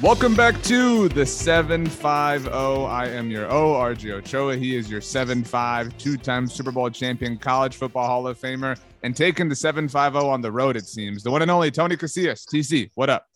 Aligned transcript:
Welcome 0.00 0.36
back 0.36 0.62
to 0.62 1.08
the 1.08 1.22
75O. 1.22 2.88
I 2.88 3.08
am 3.08 3.32
your 3.32 3.50
O, 3.50 3.72
RJ 3.72 4.12
Ochoa. 4.12 4.54
He 4.54 4.76
is 4.76 4.88
your 4.88 5.00
7'5, 5.00 5.98
two 5.98 6.16
time 6.16 6.46
Super 6.46 6.70
Bowl 6.70 6.88
champion, 6.88 7.36
college 7.36 7.74
football 7.74 8.06
Hall 8.06 8.28
of 8.28 8.38
Famer, 8.38 8.78
and 9.02 9.16
taking 9.16 9.48
the 9.48 9.56
75O 9.56 10.22
on 10.22 10.40
the 10.40 10.52
road, 10.52 10.76
it 10.76 10.86
seems. 10.86 11.24
The 11.24 11.32
one 11.32 11.42
and 11.42 11.50
only 11.50 11.72
Tony 11.72 11.96
Casillas. 11.96 12.46
TC, 12.46 12.92
what 12.94 13.10
up? 13.10 13.26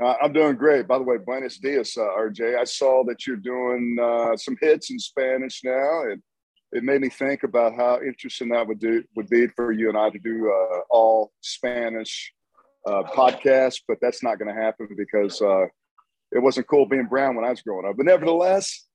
Uh, 0.00 0.14
I'm 0.22 0.32
doing 0.32 0.54
great. 0.54 0.86
By 0.86 0.98
the 0.98 1.04
way, 1.04 1.16
buenos 1.16 1.58
dias, 1.58 1.96
uh, 1.96 2.02
RJ. 2.02 2.56
I 2.56 2.62
saw 2.62 3.02
that 3.06 3.26
you're 3.26 3.38
doing 3.38 3.96
uh, 4.00 4.36
some 4.36 4.56
hits 4.60 4.90
in 4.90 5.00
Spanish 5.00 5.64
now, 5.64 6.02
and 6.02 6.22
it 6.70 6.84
made 6.84 7.00
me 7.00 7.08
think 7.08 7.42
about 7.42 7.74
how 7.74 8.00
interesting 8.02 8.50
that 8.50 8.68
would 8.68 8.78
do 8.78 9.02
would 9.16 9.28
be 9.28 9.48
for 9.48 9.72
you 9.72 9.88
and 9.88 9.98
I 9.98 10.10
to 10.10 10.18
do 10.20 10.48
uh, 10.48 10.80
all 10.90 11.32
Spanish 11.40 12.32
uh, 12.86 13.02
podcast, 13.02 13.82
but 13.88 13.98
that's 14.00 14.22
not 14.22 14.38
going 14.38 14.54
to 14.54 14.60
happen 14.60 14.88
because 14.96 15.42
uh, 15.42 15.64
it 16.32 16.38
wasn't 16.38 16.66
cool 16.68 16.86
being 16.86 17.06
brown 17.06 17.36
when 17.36 17.44
I 17.44 17.50
was 17.50 17.62
growing 17.62 17.86
up. 17.86 17.96
But 17.96 18.06
nevertheless, 18.06 18.86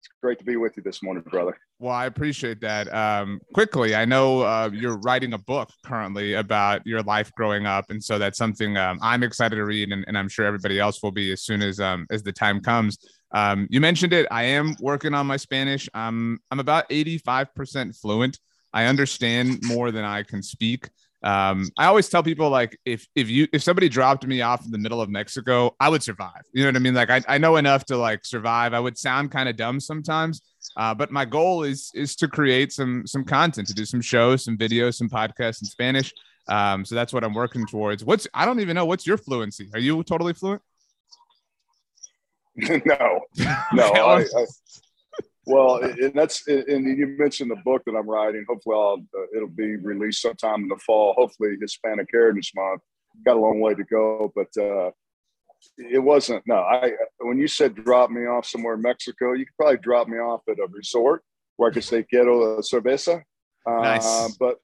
it's 0.00 0.08
great 0.22 0.38
to 0.38 0.44
be 0.44 0.56
with 0.56 0.76
you 0.76 0.82
this 0.82 1.02
morning, 1.02 1.24
brother. 1.28 1.56
Well, 1.80 1.94
I 1.94 2.06
appreciate 2.06 2.60
that. 2.62 2.92
Um, 2.92 3.40
quickly, 3.54 3.94
I 3.94 4.04
know 4.04 4.42
uh, 4.42 4.70
you're 4.72 4.98
writing 4.98 5.32
a 5.32 5.38
book 5.38 5.70
currently 5.84 6.34
about 6.34 6.86
your 6.86 7.02
life 7.02 7.32
growing 7.36 7.66
up, 7.66 7.90
and 7.90 8.02
so 8.02 8.18
that's 8.18 8.36
something 8.36 8.76
um, 8.76 8.98
I'm 9.00 9.22
excited 9.22 9.56
to 9.56 9.64
read, 9.64 9.92
and, 9.92 10.04
and, 10.08 10.18
I'm 10.18 10.28
sure 10.28 10.44
everybody 10.44 10.80
else 10.80 11.02
will 11.02 11.12
be 11.12 11.32
as 11.32 11.42
soon 11.42 11.62
as 11.62 11.78
um, 11.78 12.06
as 12.10 12.22
the 12.22 12.32
time 12.32 12.60
comes. 12.60 12.98
Um, 13.32 13.68
you 13.70 13.80
mentioned 13.80 14.12
it. 14.12 14.26
I 14.30 14.44
am 14.44 14.74
working 14.80 15.14
on 15.14 15.26
my 15.26 15.36
Spanish. 15.36 15.88
I'm 15.94 16.40
I'm 16.50 16.58
about 16.58 16.88
85% 16.88 17.96
fluent. 17.96 18.38
I 18.72 18.86
understand 18.86 19.60
more 19.62 19.90
than 19.90 20.04
I 20.04 20.24
can 20.24 20.42
speak. 20.42 20.88
Um, 21.22 21.68
I 21.76 21.86
always 21.86 22.08
tell 22.08 22.22
people 22.22 22.48
like 22.48 22.78
if 22.84 23.06
if 23.16 23.28
you 23.28 23.48
if 23.52 23.62
somebody 23.62 23.88
dropped 23.88 24.26
me 24.26 24.40
off 24.40 24.64
in 24.64 24.70
the 24.70 24.78
middle 24.78 25.00
of 25.00 25.08
Mexico, 25.08 25.74
I 25.80 25.88
would 25.88 26.02
survive. 26.02 26.42
You 26.52 26.62
know 26.62 26.68
what 26.68 26.76
I 26.76 26.78
mean? 26.78 26.94
Like 26.94 27.10
I, 27.10 27.22
I 27.26 27.38
know 27.38 27.56
enough 27.56 27.84
to 27.86 27.96
like 27.96 28.24
survive. 28.24 28.72
I 28.72 28.80
would 28.80 28.96
sound 28.96 29.32
kind 29.32 29.48
of 29.48 29.56
dumb 29.56 29.80
sometimes, 29.80 30.42
uh, 30.76 30.94
but 30.94 31.10
my 31.10 31.24
goal 31.24 31.64
is 31.64 31.90
is 31.94 32.14
to 32.16 32.28
create 32.28 32.72
some 32.72 33.06
some 33.06 33.24
content, 33.24 33.66
to 33.68 33.74
do 33.74 33.84
some 33.84 34.00
shows, 34.00 34.44
some 34.44 34.56
videos, 34.56 34.94
some 34.94 35.08
podcasts 35.08 35.60
in 35.60 35.66
Spanish. 35.66 36.12
Um, 36.46 36.84
so 36.84 36.94
that's 36.94 37.12
what 37.12 37.24
I'm 37.24 37.34
working 37.34 37.66
towards. 37.66 38.04
What's 38.04 38.28
I 38.32 38.46
don't 38.46 38.60
even 38.60 38.76
know 38.76 38.86
what's 38.86 39.06
your 39.06 39.18
fluency. 39.18 39.68
Are 39.74 39.80
you 39.80 40.02
totally 40.04 40.34
fluent? 40.34 40.62
no, 42.56 43.20
no. 43.72 43.82
I, 43.92 44.20
I, 44.20 44.46
well, 45.48 45.76
and 45.76 46.12
that's 46.14 46.46
and 46.46 46.98
you 46.98 47.16
mentioned 47.18 47.50
the 47.50 47.56
book 47.56 47.82
that 47.86 47.96
I'm 47.96 48.08
writing. 48.08 48.44
Hopefully, 48.48 48.76
I'll, 48.76 49.04
uh, 49.16 49.36
it'll 49.36 49.48
be 49.48 49.76
released 49.76 50.22
sometime 50.22 50.62
in 50.62 50.68
the 50.68 50.78
fall. 50.86 51.14
Hopefully, 51.14 51.56
Hispanic 51.60 52.08
Heritage 52.12 52.52
Month. 52.54 52.82
Got 53.24 53.36
a 53.36 53.40
long 53.40 53.60
way 53.60 53.74
to 53.74 53.84
go, 53.84 54.32
but 54.36 54.48
uh, 54.62 54.90
it 55.76 55.98
wasn't. 55.98 56.42
No, 56.46 56.56
I 56.56 56.92
when 57.20 57.38
you 57.38 57.48
said 57.48 57.74
drop 57.74 58.10
me 58.10 58.26
off 58.26 58.46
somewhere 58.46 58.74
in 58.74 58.82
Mexico, 58.82 59.32
you 59.32 59.46
could 59.46 59.56
probably 59.56 59.78
drop 59.78 60.08
me 60.08 60.18
off 60.18 60.42
at 60.48 60.58
a 60.58 60.66
resort 60.70 61.22
where 61.56 61.70
I 61.70 61.74
could 61.74 61.84
say 61.84 62.02
quiero 62.02 62.58
cerveza. 62.60 63.22
Uh, 63.66 63.82
nice. 63.82 64.36
But 64.38 64.58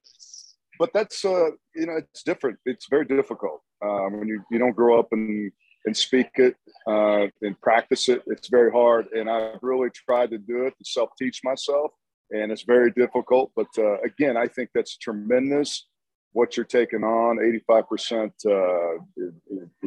but 0.79 0.91
that's 0.93 1.25
uh, 1.25 1.51
you 1.75 1.87
know 1.87 1.97
it's 1.97 2.23
different. 2.23 2.59
It's 2.65 2.87
very 2.89 3.05
difficult 3.05 3.63
uh, 3.83 4.09
when 4.11 4.29
you 4.29 4.43
you 4.51 4.59
don't 4.59 4.77
grow 4.77 4.99
up 4.99 5.09
in 5.13 5.51
and 5.85 5.97
speak 5.97 6.29
it 6.37 6.57
uh, 6.87 7.27
and 7.43 7.61
practice 7.61 8.09
it. 8.09 8.23
It's 8.27 8.49
very 8.49 8.71
hard, 8.71 9.07
and 9.13 9.29
I've 9.29 9.63
really 9.63 9.91
tried 9.91 10.31
to 10.31 10.39
do 10.39 10.65
it 10.67 10.75
to 10.79 10.85
self-teach 10.85 11.43
myself, 11.45 11.93
and 12.31 12.51
it's 12.51 12.63
very 12.63 12.91
difficult. 12.91 13.53
But 13.57 13.69
uh, 13.79 14.01
again, 14.01 14.37
I 14.37 14.47
think 14.47 14.71
that's 14.75 14.97
tremendous. 14.97 15.87
What 16.33 16.57
you're 16.57 16.67
taking 16.67 17.05
on, 17.05 17.39
85% 17.69 18.33
uh, 18.45 19.31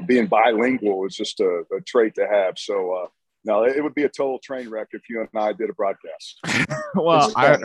being 0.05 0.27
bilingual 0.27 1.05
is 1.05 1.15
just 1.15 1.41
a, 1.41 1.63
a 1.75 1.81
trait 1.81 2.15
to 2.15 2.25
have. 2.25 2.57
So, 2.57 2.93
uh, 2.93 3.07
no, 3.43 3.65
it 3.65 3.83
would 3.83 3.95
be 3.95 4.03
a 4.03 4.09
total 4.09 4.39
train 4.39 4.69
wreck 4.69 4.87
if 4.91 5.09
you 5.09 5.19
and 5.19 5.29
I 5.35 5.51
did 5.51 5.69
a 5.69 5.73
broadcast. 5.73 6.39
well, 6.95 7.33
I, 7.35 7.57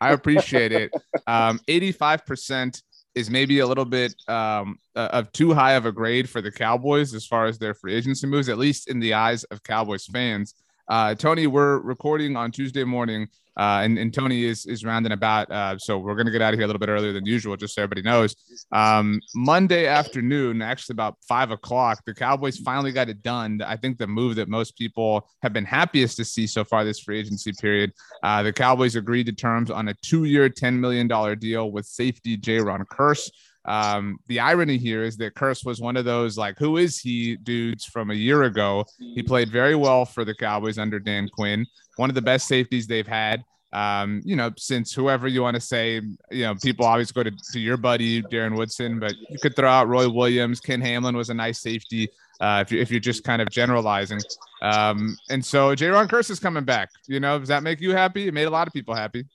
I 0.00 0.12
appreciate 0.12 0.72
it. 0.72 0.92
Um, 1.26 1.60
85% 1.68 2.80
is 3.14 3.30
maybe 3.30 3.58
a 3.58 3.66
little 3.66 3.84
bit 3.84 4.14
um, 4.28 4.78
of 4.94 5.32
too 5.32 5.52
high 5.52 5.72
of 5.72 5.86
a 5.86 5.92
grade 5.92 6.28
for 6.28 6.40
the 6.40 6.50
Cowboys 6.50 7.14
as 7.14 7.26
far 7.26 7.46
as 7.46 7.58
their 7.58 7.74
free 7.74 7.94
agency 7.94 8.26
moves, 8.26 8.48
at 8.48 8.58
least 8.58 8.88
in 8.88 9.00
the 9.00 9.14
eyes 9.14 9.44
of 9.44 9.62
Cowboys 9.62 10.06
fans. 10.06 10.54
Uh, 10.90 11.14
Tony, 11.14 11.46
we're 11.46 11.78
recording 11.78 12.34
on 12.34 12.50
Tuesday 12.50 12.82
morning, 12.82 13.28
uh, 13.56 13.80
and, 13.84 13.96
and, 13.96 14.12
Tony 14.12 14.42
is 14.42 14.66
is 14.66 14.84
rounding 14.84 15.12
about. 15.12 15.48
Uh, 15.48 15.78
so 15.78 15.96
we're 15.98 16.16
going 16.16 16.26
to 16.26 16.32
get 16.32 16.42
out 16.42 16.52
of 16.52 16.58
here 16.58 16.64
a 16.64 16.66
little 16.66 16.80
bit 16.80 16.88
earlier 16.88 17.12
than 17.12 17.24
usual, 17.24 17.56
just 17.56 17.76
so 17.76 17.82
everybody 17.82 18.02
knows. 18.02 18.34
Um, 18.72 19.20
Monday 19.32 19.86
afternoon, 19.86 20.62
actually 20.62 20.94
about 20.94 21.14
five 21.28 21.52
o'clock, 21.52 22.02
the 22.06 22.14
Cowboys 22.14 22.56
finally 22.58 22.90
got 22.90 23.08
it 23.08 23.22
done. 23.22 23.62
I 23.64 23.76
think 23.76 23.98
the 23.98 24.08
move 24.08 24.34
that 24.34 24.48
most 24.48 24.76
people 24.76 25.28
have 25.42 25.52
been 25.52 25.64
happiest 25.64 26.16
to 26.16 26.24
see 26.24 26.48
so 26.48 26.64
far 26.64 26.84
this 26.84 26.98
free 26.98 27.20
agency 27.20 27.52
period. 27.52 27.92
Uh, 28.24 28.42
the 28.42 28.52
Cowboys 28.52 28.96
agreed 28.96 29.26
to 29.26 29.32
terms 29.32 29.70
on 29.70 29.86
a 29.86 29.94
two-year, 30.02 30.48
ten 30.48 30.80
million 30.80 31.06
dollar 31.06 31.36
deal 31.36 31.70
with 31.70 31.86
safety 31.86 32.36
Jayron 32.36 32.84
Kearse. 32.86 33.30
Um, 33.64 34.18
the 34.26 34.40
irony 34.40 34.78
here 34.78 35.02
is 35.02 35.16
that 35.18 35.34
Kearse 35.34 35.64
was 35.64 35.80
one 35.80 35.96
of 35.96 36.04
those 36.04 36.38
like, 36.38 36.58
who 36.58 36.76
is 36.78 36.98
he 36.98 37.36
dudes 37.36 37.84
from 37.84 38.10
a 38.10 38.14
year 38.14 38.44
ago? 38.44 38.84
He 38.98 39.22
played 39.22 39.50
very 39.50 39.74
well 39.74 40.04
for 40.04 40.24
the 40.24 40.34
Cowboys 40.34 40.78
under 40.78 40.98
Dan 40.98 41.28
Quinn, 41.28 41.66
one 41.96 42.08
of 42.08 42.14
the 42.14 42.22
best 42.22 42.46
safeties 42.48 42.86
they've 42.86 43.06
had. 43.06 43.44
Um, 43.72 44.20
you 44.24 44.34
know, 44.34 44.50
since 44.56 44.92
whoever 44.92 45.28
you 45.28 45.42
want 45.42 45.54
to 45.54 45.60
say, 45.60 46.00
you 46.30 46.42
know, 46.42 46.54
people 46.56 46.84
always 46.84 47.12
go 47.12 47.22
to, 47.22 47.30
to 47.52 47.60
your 47.60 47.76
buddy 47.76 48.20
Darren 48.22 48.56
Woodson, 48.56 48.98
but 48.98 49.14
you 49.28 49.38
could 49.38 49.54
throw 49.54 49.68
out 49.68 49.86
Roy 49.88 50.08
Williams. 50.08 50.58
Ken 50.58 50.80
Hamlin 50.80 51.16
was 51.16 51.30
a 51.30 51.34
nice 51.34 51.60
safety. 51.60 52.08
Uh, 52.40 52.64
if, 52.66 52.72
you, 52.72 52.80
if 52.80 52.90
you're 52.90 52.98
just 52.98 53.22
kind 53.22 53.42
of 53.42 53.50
generalizing, 53.50 54.18
um, 54.62 55.14
and 55.28 55.44
so 55.44 55.76
Jayron 55.76 56.08
Kearse 56.08 56.30
is 56.30 56.40
coming 56.40 56.64
back. 56.64 56.88
You 57.06 57.20
know, 57.20 57.38
does 57.38 57.48
that 57.48 57.62
make 57.62 57.80
you 57.82 57.92
happy? 57.92 58.28
It 58.28 58.34
made 58.34 58.44
a 58.44 58.50
lot 58.50 58.66
of 58.66 58.72
people 58.72 58.94
happy. 58.94 59.26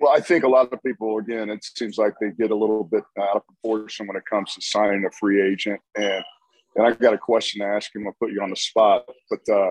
Well, 0.00 0.12
I 0.12 0.20
think 0.20 0.44
a 0.44 0.48
lot 0.48 0.72
of 0.72 0.82
people, 0.82 1.18
again, 1.18 1.50
it 1.50 1.64
seems 1.64 1.98
like 1.98 2.14
they 2.20 2.30
get 2.30 2.52
a 2.52 2.56
little 2.56 2.84
bit 2.84 3.04
out 3.18 3.36
of 3.36 3.46
proportion 3.46 4.06
when 4.06 4.16
it 4.16 4.22
comes 4.30 4.54
to 4.54 4.60
signing 4.60 5.04
a 5.04 5.10
free 5.10 5.42
agent. 5.42 5.80
And 5.96 6.24
and 6.76 6.86
I've 6.86 6.98
got 7.00 7.14
a 7.14 7.18
question 7.18 7.60
to 7.60 7.66
ask 7.66 7.94
him. 7.94 8.06
I'll 8.06 8.14
put 8.20 8.30
you 8.30 8.40
on 8.40 8.50
the 8.50 8.56
spot. 8.56 9.04
But, 9.28 9.52
uh, 9.52 9.70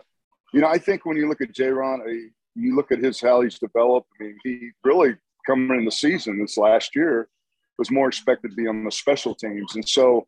you 0.53 0.59
know, 0.59 0.67
I 0.67 0.77
think 0.77 1.05
when 1.05 1.15
you 1.15 1.29
look 1.29 1.41
at 1.41 1.53
Jayron, 1.53 2.01
uh, 2.01 2.29
you 2.55 2.75
look 2.75 2.91
at 2.91 2.99
his 2.99 3.21
how 3.21 3.41
he's 3.41 3.59
developed. 3.59 4.09
I 4.19 4.25
mean, 4.25 4.37
he 4.43 4.71
really 4.83 5.15
coming 5.45 5.77
in 5.77 5.85
the 5.85 5.91
season 5.91 6.39
this 6.39 6.57
last 6.57 6.95
year 6.95 7.29
was 7.77 7.91
more 7.91 8.09
expected 8.09 8.49
to 8.49 8.55
be 8.55 8.67
on 8.67 8.83
the 8.83 8.91
special 8.91 9.33
teams. 9.35 9.75
And 9.75 9.87
so 9.87 10.27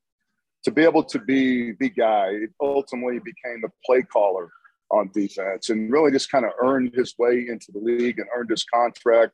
to 0.63 0.71
be 0.71 0.83
able 0.83 1.03
to 1.03 1.19
be 1.19 1.73
the 1.73 1.89
guy, 1.89 2.27
it 2.29 2.51
ultimately 2.61 3.19
became 3.19 3.61
the 3.61 3.71
play 3.85 4.03
caller 4.03 4.49
on 4.91 5.11
defense 5.13 5.69
and 5.69 5.91
really 5.91 6.11
just 6.11 6.31
kind 6.31 6.45
of 6.45 6.51
earned 6.61 6.93
his 6.93 7.13
way 7.17 7.47
into 7.49 7.71
the 7.71 7.79
league 7.79 8.19
and 8.19 8.27
earned 8.35 8.49
his 8.49 8.63
contract 8.63 9.33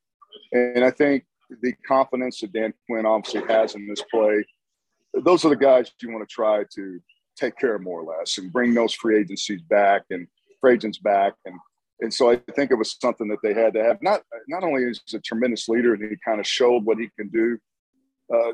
and 0.52 0.84
I 0.84 0.92
think 0.92 1.26
the 1.62 1.74
confidence 1.88 2.42
that 2.42 2.54
Dan 2.54 2.74
Quinn 2.88 3.06
obviously 3.06 3.44
has 3.48 3.76
in 3.76 3.88
this 3.88 4.04
play, 4.12 4.46
those 5.14 5.46
are 5.46 5.50
the 5.50 5.56
guys 5.56 5.92
you 6.02 6.12
want 6.12 6.28
to 6.28 6.34
try 6.34 6.64
to 6.76 7.00
take 7.38 7.58
care 7.58 7.76
of 7.76 7.82
more 7.82 8.02
or 8.02 8.18
less 8.18 8.38
and 8.38 8.52
bring 8.52 8.74
those 8.74 8.94
free 8.94 9.20
agencies 9.20 9.62
back 9.62 10.04
and 10.10 10.28
free 10.62 10.74
agents 10.74 10.98
back. 10.98 11.34
And 11.46 11.60
and 12.02 12.14
so 12.14 12.30
I 12.30 12.38
think 12.56 12.72
it 12.72 12.76
was 12.76 12.98
something 13.00 13.28
that 13.30 13.40
they 13.42 13.54
had 13.54 13.74
to 13.74 13.84
have. 13.84 14.02
Not 14.02 14.22
not 14.48 14.64
only 14.64 14.84
is 14.84 15.02
a 15.14 15.20
tremendous 15.20 15.70
leader 15.70 15.94
and 15.94 16.04
he 16.04 16.18
kind 16.26 16.40
of 16.40 16.48
showed 16.48 16.84
what 16.84 16.98
he 16.98 17.10
can 17.18 17.30
do. 17.30 17.58
Uh, 18.34 18.54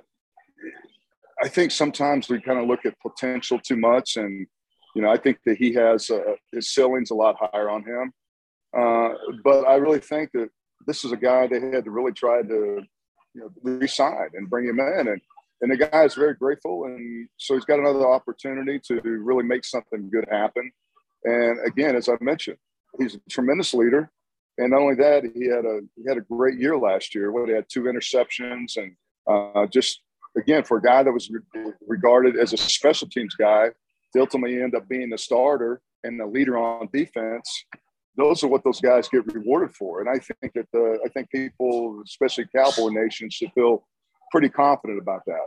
I 1.44 1.48
think 1.48 1.72
sometimes 1.72 2.30
we 2.30 2.40
kind 2.40 2.60
of 2.60 2.68
look 2.68 2.86
at 2.86 3.00
potential 3.00 3.60
too 3.60 3.78
much, 3.78 4.18
and 4.18 4.46
you 4.96 5.02
know 5.02 5.10
I 5.10 5.18
think 5.18 5.40
that 5.46 5.58
he 5.58 5.74
has 5.74 6.10
uh, 6.10 6.36
his 6.52 6.72
ceiling's 6.74 7.12
a 7.12 7.16
lot 7.16 7.36
higher 7.40 7.70
on 7.70 7.84
him. 7.84 8.14
Uh, 8.78 9.16
but 9.44 9.68
I 9.68 9.76
really 9.76 10.00
think 10.00 10.32
that 10.34 10.50
this 10.88 11.04
is 11.04 11.12
a 11.12 11.18
guy 11.18 11.48
they 11.48 11.60
had 11.60 11.86
to 11.86 11.92
really 11.92 12.12
try 12.12 12.42
to 12.42 12.82
you 13.34 13.42
know, 13.42 13.50
resign 13.62 14.30
and 14.34 14.50
bring 14.50 14.68
him 14.68 14.80
in. 14.80 15.08
And 15.08 15.22
and 15.62 15.72
the 15.72 15.78
guy 15.78 16.06
is 16.06 16.16
very 16.16 16.34
grateful, 16.34 16.86
and 16.86 17.30
so 17.38 17.54
he's 17.54 17.66
got 17.66 17.78
another 17.78 18.08
opportunity 18.08 18.80
to 18.88 19.00
really 19.04 19.44
make 19.44 19.64
something 19.64 20.10
good 20.10 20.26
happen. 20.32 20.72
And 21.24 21.60
again, 21.68 21.96
as 21.96 22.10
I 22.10 22.14
mentioned, 22.20 22.58
he's 22.98 23.14
a 23.14 23.20
tremendous 23.30 23.74
leader, 23.76 24.12
and 24.58 24.72
not 24.72 24.82
only 24.82 24.96
that, 24.96 25.24
he 25.24 25.46
had 25.46 25.66
a 25.66 25.82
he 25.96 26.04
had 26.08 26.18
a 26.18 26.22
great 26.22 26.60
year 26.60 26.78
last 26.78 27.14
year. 27.14 27.32
What 27.32 27.48
he 27.48 27.54
had 27.54 27.66
two 27.70 27.84
interceptions, 27.84 28.78
and 28.78 28.96
uh, 29.30 29.68
just 29.68 30.02
again 30.36 30.64
for 30.64 30.78
a 30.78 30.82
guy 30.82 31.04
that 31.04 31.12
was 31.12 31.30
re- 31.30 31.74
regarded 31.88 32.38
as 32.38 32.54
a 32.54 32.58
special 32.58 33.08
teams 33.08 33.36
guy 33.36 33.70
to 34.14 34.20
ultimately 34.20 34.62
end 34.62 34.76
up 34.76 34.90
being 34.90 35.12
the 35.12 35.18
starter 35.18 35.80
and 36.04 36.20
the 36.20 36.26
leader 36.26 36.58
on 36.58 36.90
defense. 36.92 37.66
Those 38.18 38.44
are 38.44 38.48
what 38.48 38.64
those 38.64 38.82
guys 38.82 39.08
get 39.08 39.26
rewarded 39.34 39.76
for, 39.76 40.02
and 40.02 40.10
I 40.10 40.20
think 40.20 40.54
that 40.54 40.68
the 40.74 41.00
I 41.06 41.10
think 41.10 41.30
people, 41.32 42.02
especially 42.06 42.46
Cowboy 42.54 42.90
Nation, 42.90 43.30
should 43.30 43.52
feel 43.54 43.88
pretty 44.32 44.50
confident 44.50 45.00
about 45.00 45.22
that. 45.28 45.46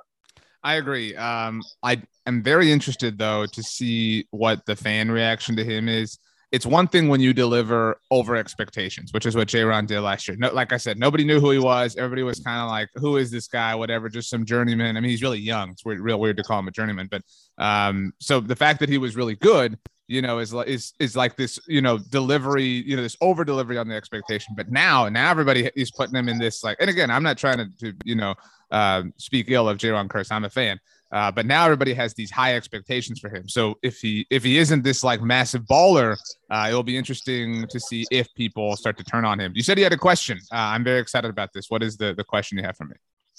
I 0.63 0.77
agree. 0.77 1.15
Um, 1.15 1.63
I 1.83 2.03
am 2.25 2.43
very 2.43 2.73
interested 2.73 3.19
though 3.19 3.45
to 3.47 3.63
see 3.63 4.27
what 4.31 4.65
the 4.65 4.75
fan 4.75 5.11
reaction 5.11 5.57
to 5.57 5.65
him 5.65 5.89
is. 5.89 6.19
It's 6.55 6.65
one 6.65 6.87
thing 6.87 7.09
when 7.09 7.21
you 7.21 7.33
deliver 7.33 7.99
over 8.11 8.37
expectations, 8.37 9.13
which 9.13 9.27
is 9.27 9.35
what 9.35 9.49
Jayron 9.49 9.89
did 9.89 10.01
last 10.01 10.29
year. 10.29 10.37
No, 10.39 10.53
like 10.53 10.73
I 10.73 10.77
said, 10.77 10.99
nobody 10.99 11.25
knew 11.25 11.41
who 11.41 11.51
he 11.51 11.59
was. 11.59 11.97
Everybody 11.97 12.23
was 12.23 12.39
kind 12.39 12.61
of 12.61 12.69
like, 12.69 12.89
"Who 12.95 13.17
is 13.17 13.31
this 13.31 13.49
guy?" 13.49 13.75
Whatever, 13.75 14.09
just 14.09 14.31
some 14.31 14.45
journeyman. 14.45 14.97
I 14.97 15.01
mean, 15.01 15.11
he's 15.11 15.23
really 15.23 15.41
young. 15.41 15.71
It's 15.71 15.85
weird, 15.85 16.01
real 16.01 16.21
weird 16.21 16.37
to 16.37 16.45
call 16.45 16.61
him 16.61 16.69
a 16.69 16.71
journeyman, 16.71 17.09
but 17.11 17.23
um, 17.59 18.13
so 18.21 18.41
the 18.41 18.57
fact 18.57 18.79
that 18.81 18.89
he 18.89 18.99
was 18.99 19.17
really 19.17 19.35
good 19.35 19.79
you 20.07 20.21
know, 20.21 20.39
is 20.39 20.53
is 20.67 20.93
is 20.99 21.17
like 21.17 21.37
this, 21.37 21.59
you 21.67 21.81
know, 21.81 21.99
delivery, 21.99 22.65
you 22.65 22.97
know, 22.97 23.03
this 23.03 23.17
over 23.21 23.45
delivery 23.45 23.79
on 23.79 23.89
the 23.89 23.95
expectation. 23.95 24.55
But 24.57 24.71
now, 24.71 25.09
now 25.09 25.31
everybody 25.31 25.71
is 25.77 25.91
putting 25.91 26.15
him 26.15 26.29
in 26.29 26.39
this 26.39 26.63
like, 26.63 26.77
and 26.81 26.91
again, 26.91 27.11
I'm 27.11 27.23
not 27.23 27.39
trying 27.39 27.59
to, 27.59 27.67
to 27.81 27.97
you 28.05 28.15
know, 28.15 28.35
uh, 28.71 29.05
speak 29.17 29.51
ill 29.51 29.69
of 29.69 29.79
Jayron 29.79 30.09
Kearse. 30.09 30.31
I'm 30.31 30.45
a 30.45 30.51
fan, 30.51 30.79
uh, 31.15 31.31
but 31.31 31.47
now 31.47 31.65
everybody 31.65 31.95
has 31.95 32.13
these 32.15 32.31
high 32.31 32.57
expectations 32.57 33.21
for 33.21 33.31
him. 33.31 33.49
So 33.49 33.79
if 33.83 33.99
he 34.01 34.27
if 34.31 34.43
he 34.43 34.59
isn't 34.59 34.83
this 34.83 35.05
like 35.05 35.23
massive 35.23 35.63
baller, 35.63 36.19
uh, 36.51 36.67
it'll 36.69 36.83
be 36.83 36.97
interesting 36.97 37.67
to 37.69 37.79
see 37.79 38.05
if 38.11 38.27
people 38.35 38.77
start 38.77 38.99
to 38.99 39.05
turn 39.05 39.25
on 39.25 39.39
him. 39.41 39.53
You 39.55 39.63
said 39.63 39.79
he 39.79 39.85
had 39.85 39.93
a 39.93 39.97
question. 39.97 40.39
Uh, 40.53 40.57
I'm 40.57 40.83
very 40.83 40.99
excited 40.99 41.31
about 41.31 41.51
this. 41.55 41.71
What 41.71 41.85
is 41.85 41.97
the 41.97 42.15
the 42.15 42.25
question 42.25 42.59
you 42.59 42.65
have 42.65 42.77
for 42.77 42.85
me? 42.85 42.97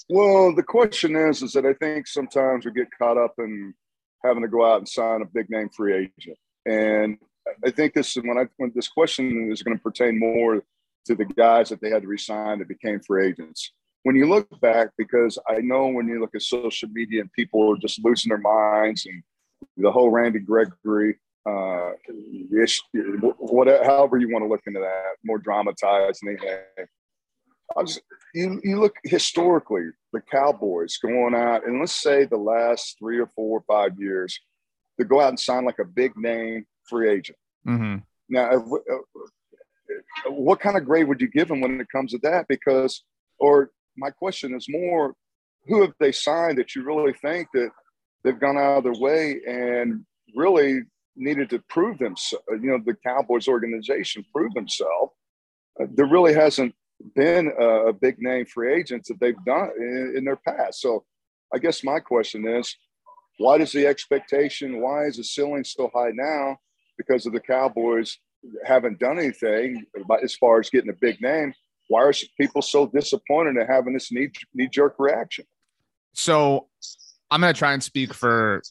Well, 0.08 0.54
the 0.54 0.62
question 0.62 1.16
is, 1.16 1.42
is 1.42 1.52
that 1.52 1.66
I 1.66 1.74
think 1.74 2.06
sometimes 2.06 2.64
we 2.64 2.72
get 2.72 2.88
caught 2.98 3.18
up 3.18 3.34
in 3.38 3.74
having 4.24 4.42
to 4.42 4.48
go 4.48 4.64
out 4.64 4.78
and 4.78 4.88
sign 4.88 5.20
a 5.20 5.26
big 5.26 5.50
name 5.50 5.68
free 5.68 6.10
agent. 6.18 6.38
And 6.64 7.18
I 7.64 7.70
think 7.70 7.92
this 7.92 8.16
when 8.16 8.38
I 8.38 8.46
when 8.56 8.72
this 8.74 8.88
question 8.88 9.52
is 9.52 9.62
going 9.62 9.76
to 9.76 9.82
pertain 9.82 10.18
more 10.18 10.62
to 11.06 11.14
the 11.14 11.26
guys 11.26 11.68
that 11.68 11.82
they 11.82 11.90
had 11.90 12.02
to 12.02 12.08
resign 12.08 12.58
that 12.58 12.68
became 12.68 13.00
free 13.00 13.26
agents. 13.28 13.72
When 14.06 14.14
you 14.14 14.28
look 14.28 14.46
back, 14.60 14.90
because 14.96 15.36
I 15.48 15.56
know 15.58 15.88
when 15.88 16.06
you 16.06 16.20
look 16.20 16.36
at 16.36 16.42
social 16.42 16.88
media 16.90 17.22
and 17.22 17.32
people 17.32 17.72
are 17.72 17.76
just 17.76 17.98
losing 18.04 18.28
their 18.28 18.38
minds 18.38 19.04
and 19.04 19.20
the 19.76 19.90
whole 19.90 20.10
Randy 20.10 20.38
Gregory, 20.38 21.16
uh, 21.44 21.90
ish, 22.56 22.80
whatever, 23.38 23.82
however 23.84 24.16
you 24.18 24.30
want 24.30 24.44
to 24.44 24.48
look 24.48 24.62
into 24.64 24.78
that, 24.78 25.16
more 25.24 25.38
dramatized 25.38 26.20
than 26.22 26.36
anything. 26.36 26.86
I 27.76 27.80
was, 27.80 28.00
you, 28.32 28.60
you 28.62 28.78
look 28.78 28.94
historically, 29.02 29.86
the 30.12 30.20
Cowboys 30.20 30.98
going 30.98 31.34
out, 31.34 31.66
and 31.66 31.80
let's 31.80 32.00
say 32.00 32.26
the 32.26 32.36
last 32.36 32.96
three 33.00 33.18
or 33.18 33.26
four 33.34 33.58
or 33.58 33.64
five 33.66 33.98
years, 33.98 34.38
to 35.00 35.04
go 35.04 35.20
out 35.20 35.30
and 35.30 35.40
sign 35.40 35.64
like 35.64 35.80
a 35.80 35.84
big 35.84 36.16
name 36.16 36.64
free 36.88 37.10
agent. 37.10 37.38
Mm-hmm. 37.66 37.96
Now, 38.28 38.50
uh, 38.52 40.30
what 40.30 40.60
kind 40.60 40.76
of 40.76 40.84
grade 40.84 41.08
would 41.08 41.20
you 41.20 41.28
give 41.28 41.50
him 41.50 41.60
when 41.60 41.80
it 41.80 41.88
comes 41.90 42.12
to 42.12 42.18
that? 42.18 42.46
Because, 42.46 43.02
or 43.40 43.72
my 43.96 44.10
question 44.10 44.54
is 44.54 44.66
more, 44.68 45.14
who 45.66 45.82
have 45.82 45.92
they 45.98 46.12
signed 46.12 46.58
that 46.58 46.74
you 46.74 46.84
really 46.84 47.12
think 47.14 47.48
that 47.54 47.70
they've 48.22 48.38
gone 48.38 48.56
out 48.56 48.78
of 48.78 48.84
their 48.84 49.00
way 49.00 49.40
and 49.46 50.04
really 50.34 50.80
needed 51.16 51.50
to 51.50 51.62
prove 51.68 51.98
themselves? 51.98 52.44
You 52.50 52.70
know, 52.70 52.80
the 52.84 52.96
Cowboys 53.06 53.48
organization 53.48 54.24
prove 54.32 54.54
themselves. 54.54 55.12
Uh, 55.80 55.86
there 55.94 56.06
really 56.06 56.34
hasn't 56.34 56.74
been 57.14 57.52
a, 57.58 57.88
a, 57.88 57.92
big 57.92 58.16
name 58.18 58.46
free 58.46 58.74
agents 58.74 59.08
that 59.08 59.20
they've 59.20 59.44
done 59.44 59.70
in, 59.78 60.14
in 60.16 60.24
their 60.24 60.36
past. 60.36 60.80
So, 60.80 61.04
I 61.54 61.58
guess 61.58 61.84
my 61.84 62.00
question 62.00 62.48
is, 62.48 62.74
why 63.38 63.58
does 63.58 63.72
the 63.72 63.86
expectation, 63.86 64.80
why 64.80 65.04
is 65.04 65.16
the 65.16 65.24
ceiling 65.24 65.64
so 65.64 65.90
high 65.94 66.10
now? 66.12 66.56
Because 66.96 67.26
of 67.26 67.34
the 67.34 67.40
Cowboys 67.40 68.18
haven't 68.64 68.98
done 68.98 69.18
anything 69.18 69.84
as 70.22 70.34
far 70.34 70.60
as 70.60 70.70
getting 70.70 70.90
a 70.90 70.96
big 71.00 71.20
name. 71.20 71.52
Why 71.88 72.02
are 72.02 72.12
people 72.40 72.62
so 72.62 72.86
disappointed 72.86 73.56
in 73.56 73.66
having 73.66 73.92
this 73.92 74.10
knee, 74.10 74.30
knee 74.54 74.68
jerk 74.68 74.96
reaction? 74.98 75.44
So 76.14 76.68
I'm 77.30 77.40
going 77.40 77.52
to 77.52 77.58
try 77.58 77.72
and 77.72 77.82
speak 77.82 78.14
for 78.14 78.62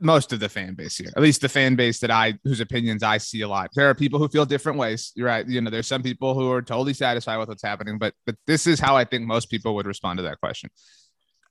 most 0.00 0.32
of 0.32 0.40
the 0.40 0.48
fan 0.48 0.74
base 0.74 0.96
here, 0.96 1.10
at 1.16 1.22
least 1.22 1.40
the 1.40 1.48
fan 1.48 1.74
base 1.74 1.98
that 2.00 2.10
I, 2.10 2.34
whose 2.44 2.60
opinions 2.60 3.02
I 3.02 3.18
see 3.18 3.40
a 3.40 3.48
lot. 3.48 3.70
There 3.74 3.88
are 3.88 3.94
people 3.94 4.18
who 4.18 4.28
feel 4.28 4.44
different 4.44 4.78
ways. 4.78 5.12
You're 5.16 5.26
right. 5.26 5.46
You 5.46 5.60
know, 5.60 5.70
there's 5.70 5.88
some 5.88 6.02
people 6.02 6.34
who 6.34 6.50
are 6.52 6.62
totally 6.62 6.94
satisfied 6.94 7.38
with 7.38 7.48
what's 7.48 7.62
happening, 7.62 7.98
but, 7.98 8.14
but 8.24 8.36
this 8.46 8.66
is 8.66 8.78
how 8.78 8.96
I 8.96 9.04
think 9.04 9.26
most 9.26 9.50
people 9.50 9.74
would 9.74 9.86
respond 9.86 10.18
to 10.18 10.22
that 10.22 10.38
question. 10.40 10.70